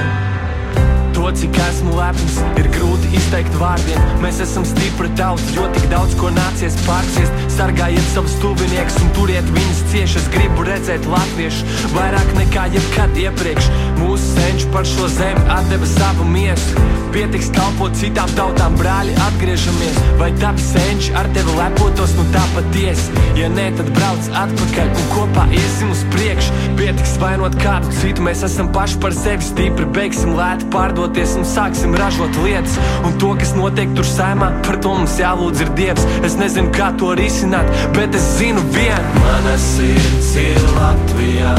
to 1.28 1.34
cik 1.36 1.58
esmu 1.60 1.92
lepns, 1.98 2.38
ir 2.56 2.68
grūti 2.72 3.10
izteikt 3.18 3.56
vārdiem. 3.60 4.00
Mēs 4.24 4.38
esam 4.46 4.63
stipri 4.68 5.10
tauta, 5.20 5.44
jo 5.52 5.66
tik 5.76 5.88
daudz 5.92 6.13
ko 6.20 6.30
nācies 6.32 6.78
pārciest. 6.86 7.42
Sargājiet 7.58 8.06
savus 8.13 8.36
tuviniekus 8.40 8.96
un 9.04 9.12
turiet 9.18 9.50
viņus 9.52 9.82
cieši. 9.92 10.22
Es 10.22 10.30
gribu 10.32 10.63
redzēt 10.68 11.08
latviešus 11.12 11.90
vairāk 11.98 12.32
nekā 12.38 12.68
jebkad 12.78 13.20
iepriekš. 13.26 13.68
Mūsu 14.00 14.38
senči 14.38 14.70
par 14.72 14.88
šo 14.88 15.10
zemi 15.18 15.44
atdeva 15.52 15.90
savu 15.98 16.28
miesu. 16.32 16.86
Pietiks 17.12 17.50
kalpot 17.56 17.96
citām 17.98 18.32
tautām, 18.38 18.78
brāļi, 18.80 19.16
atgriežamies. 19.26 20.00
Vai 20.22 20.30
tavi 20.40 20.63
senči 20.63 21.16
ar 21.18 21.28
tevi 21.36 21.56
lepotos, 21.58 22.13
nu 22.16 22.28
tā 22.32 22.44
patiesi? 22.54 23.24
Ja 23.40 23.50
nē, 23.52 23.68
tad 23.80 23.90
brauc 23.98 24.32
atpakaļ 24.44 24.92
un 24.94 25.08
kopā 25.16 25.48
iesim 25.56 25.92
uz 25.92 26.06
priekšu. 26.13 26.56
Pietiks 26.80 27.18
vainot 27.20 27.58
kādu 27.63 27.92
citu, 28.00 28.24
mēs 28.28 28.46
esam 28.48 28.72
paši 28.76 29.02
par 29.04 29.16
sevi 29.18 29.50
stipri. 29.50 29.90
Beigsim 29.98 30.36
lēti 30.38 30.70
pārdoties 31.17 31.38
un 31.38 31.45
sāksim 31.45 31.95
ražot 31.97 32.36
lietas. 32.43 32.77
Un 33.06 33.17
to, 33.17 33.34
kas 33.39 33.53
notiek 33.56 33.89
tur 33.95 34.06
saimā, 34.06 34.51
par 34.65 34.77
to 34.82 34.93
mums 34.93 35.17
jālūdz 35.17 35.62
ir 35.63 35.69
Dievs. 35.77 36.06
Es 36.23 36.38
nezinu, 36.38 36.69
kā 36.71 36.91
to 36.97 37.15
risināt, 37.17 37.65
bet 37.95 38.13
es 38.15 38.25
zinu 38.38 38.62
vienu. 38.73 39.21
Mana 39.23 39.58
sirds 39.58 40.36
ir 40.38 40.62
Latvijā, 40.75 41.56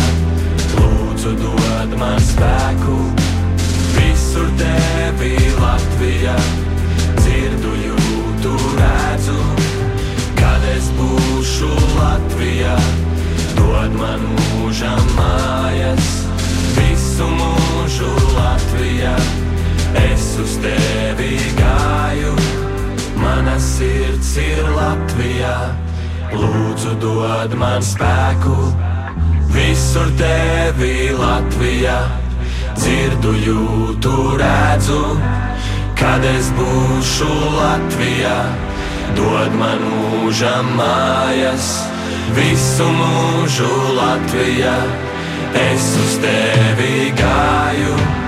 lūdzu 0.77 1.35
dod 1.43 1.97
man 1.99 2.19
spēku. 2.21 2.99
Visur 3.97 4.49
tevi 4.59 5.35
Latvijā, 5.59 6.37
dzirdu, 7.19 7.75
jūtu, 7.89 8.55
redzu, 8.79 9.41
kad 10.39 10.63
es 10.77 10.91
būšu 10.99 11.73
Latvijā. 11.99 12.79
Dod 13.59 13.99
man 13.99 14.23
mūžam 14.37 15.03
mājas, 15.19 16.15
visu 16.79 17.27
mūžu 17.35 18.15
Latvijā. 18.39 19.19
Es 19.97 20.37
uz 20.43 20.59
tevi 20.61 21.39
gāju, 21.57 22.35
mana 23.17 23.57
sirds 23.59 24.37
ir 24.37 24.69
Latvijā. 24.77 25.57
Lūdzu, 26.29 26.93
dod 27.01 27.55
man 27.57 27.81
spēku, 27.83 28.57
visur 29.55 30.11
tevi 30.21 31.09
Latvijā. 31.17 31.99
Dzirdu, 32.79 33.33
jūtu, 33.47 34.13
redzu, 34.39 35.03
kad 35.99 36.25
es 36.37 36.53
būšu 36.59 37.31
Latvijā. 37.57 38.37
Dod 39.17 39.57
man 39.57 39.83
mūžam 39.89 40.69
mājas, 40.77 41.73
visu 42.37 42.87
mūžu 43.01 43.73
Latvijā. 43.97 44.79
Es 45.65 45.91
uz 46.05 46.17
tevi 46.23 47.11
gāju. 47.19 48.28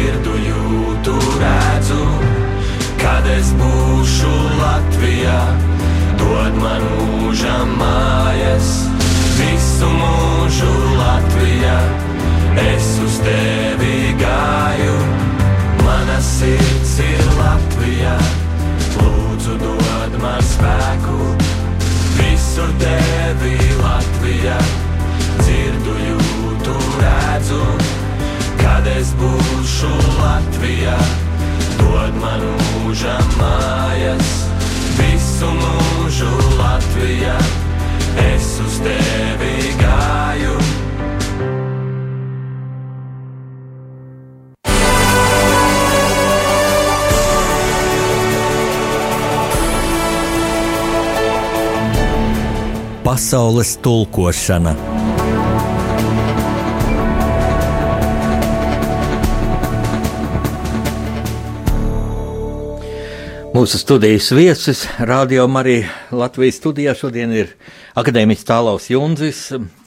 dzirdu, 0.00 0.34
jūtu, 0.40 1.14
redzu, 1.40 2.04
kad 3.00 3.26
es 3.28 3.50
būšu 3.58 4.32
Latvijā. 4.60 5.40
Dod 6.20 6.56
man 6.60 6.86
mūžam 6.94 7.74
mājas, 7.80 8.70
visu 9.36 9.90
mūžu 10.00 10.72
Latvijā. 10.96 11.76
Es 12.60 12.88
uz 13.04 13.20
tevi 13.24 13.29
Pasaules 53.30 53.76
tulkošana 53.78 54.72
Mūsu 63.54 63.78
studijas 63.78 64.32
viesis, 64.34 64.82
radio 64.98 65.46
arī 65.46 65.76
Latvijas 66.10 66.58
studijā 66.58 66.96
šodien 66.98 67.30
ir 67.30 67.54
akadēmiķis 67.94 68.50
Tālaus 68.50 68.90
Junzis, 68.90 69.44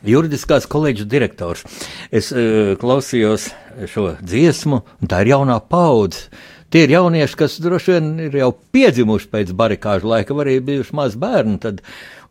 juridiskās 0.08 0.64
koledžas 0.64 1.12
direktors. 1.12 1.68
Es 2.16 2.32
uh, 2.32 2.78
klausījos 2.80 3.52
šo 3.92 4.14
dziesmu, 4.24 4.86
un 5.04 5.12
tā 5.12 5.26
ir 5.26 5.36
jaunā 5.36 5.60
paudze. 5.68 6.30
Tie 6.74 6.88
ir 6.88 6.96
jaunieši, 6.96 7.36
kas 7.38 7.60
droši 7.62 7.92
vien 7.92 8.06
ir 8.24 8.40
jau 8.40 8.48
piedzimuši 8.74 9.28
pēc 9.30 9.52
barikāžu 9.54 10.08
laika, 10.10 10.34
arī 10.42 10.56
bijuši 10.66 10.96
mazi 10.98 11.20
bērni. 11.22 11.60
Tad, 11.62 11.84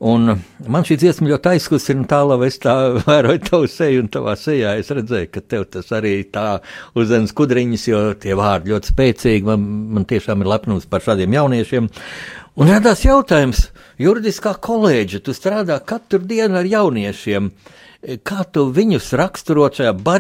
un 0.02 0.34
man 0.66 0.86
šī 0.86 0.96
dziesma 0.98 1.30
ļoti 1.30 1.52
aizkustina, 1.52 2.02
un 2.02 2.08
tālāk 2.10 2.44
es 2.48 2.58
tā 2.62 2.74
vēroju 3.06 3.42
tavu 3.46 3.68
seju, 3.70 4.02
un 4.02 4.10
tavā 4.12 4.34
sejā 4.38 4.74
es 4.80 4.90
redzēju, 4.90 5.30
ka 5.32 5.42
tev 5.54 5.66
tas 5.72 5.92
arī 5.94 6.16
tā 6.34 6.46
uzzemes 6.98 7.34
kudriņas, 7.38 7.88
jo 7.90 8.00
tie 8.22 8.34
vārdi 8.38 8.74
ļoti 8.74 8.92
spēcīgi. 8.94 9.46
Man, 9.46 9.68
man 9.98 10.08
tiešām 10.10 10.42
ir 10.42 10.50
lepnums 10.52 10.88
par 10.90 11.04
šādiem 11.06 11.38
jauniešiem. 11.38 11.88
Un 12.60 12.68
radās 12.68 13.06
jautājums, 13.06 13.68
juridiskā 14.02 14.56
koledža, 14.60 15.22
tu 15.24 15.32
strādā 15.36 15.78
katru 15.80 16.20
dienu 16.20 16.58
ar 16.60 16.68
jauniešiem. 16.68 17.48
Kā 18.26 18.42
tu 18.50 18.66
viņus 18.74 19.12
raksturot 19.14 19.78
šajā 19.78 19.94
barikāžā? 19.94 20.02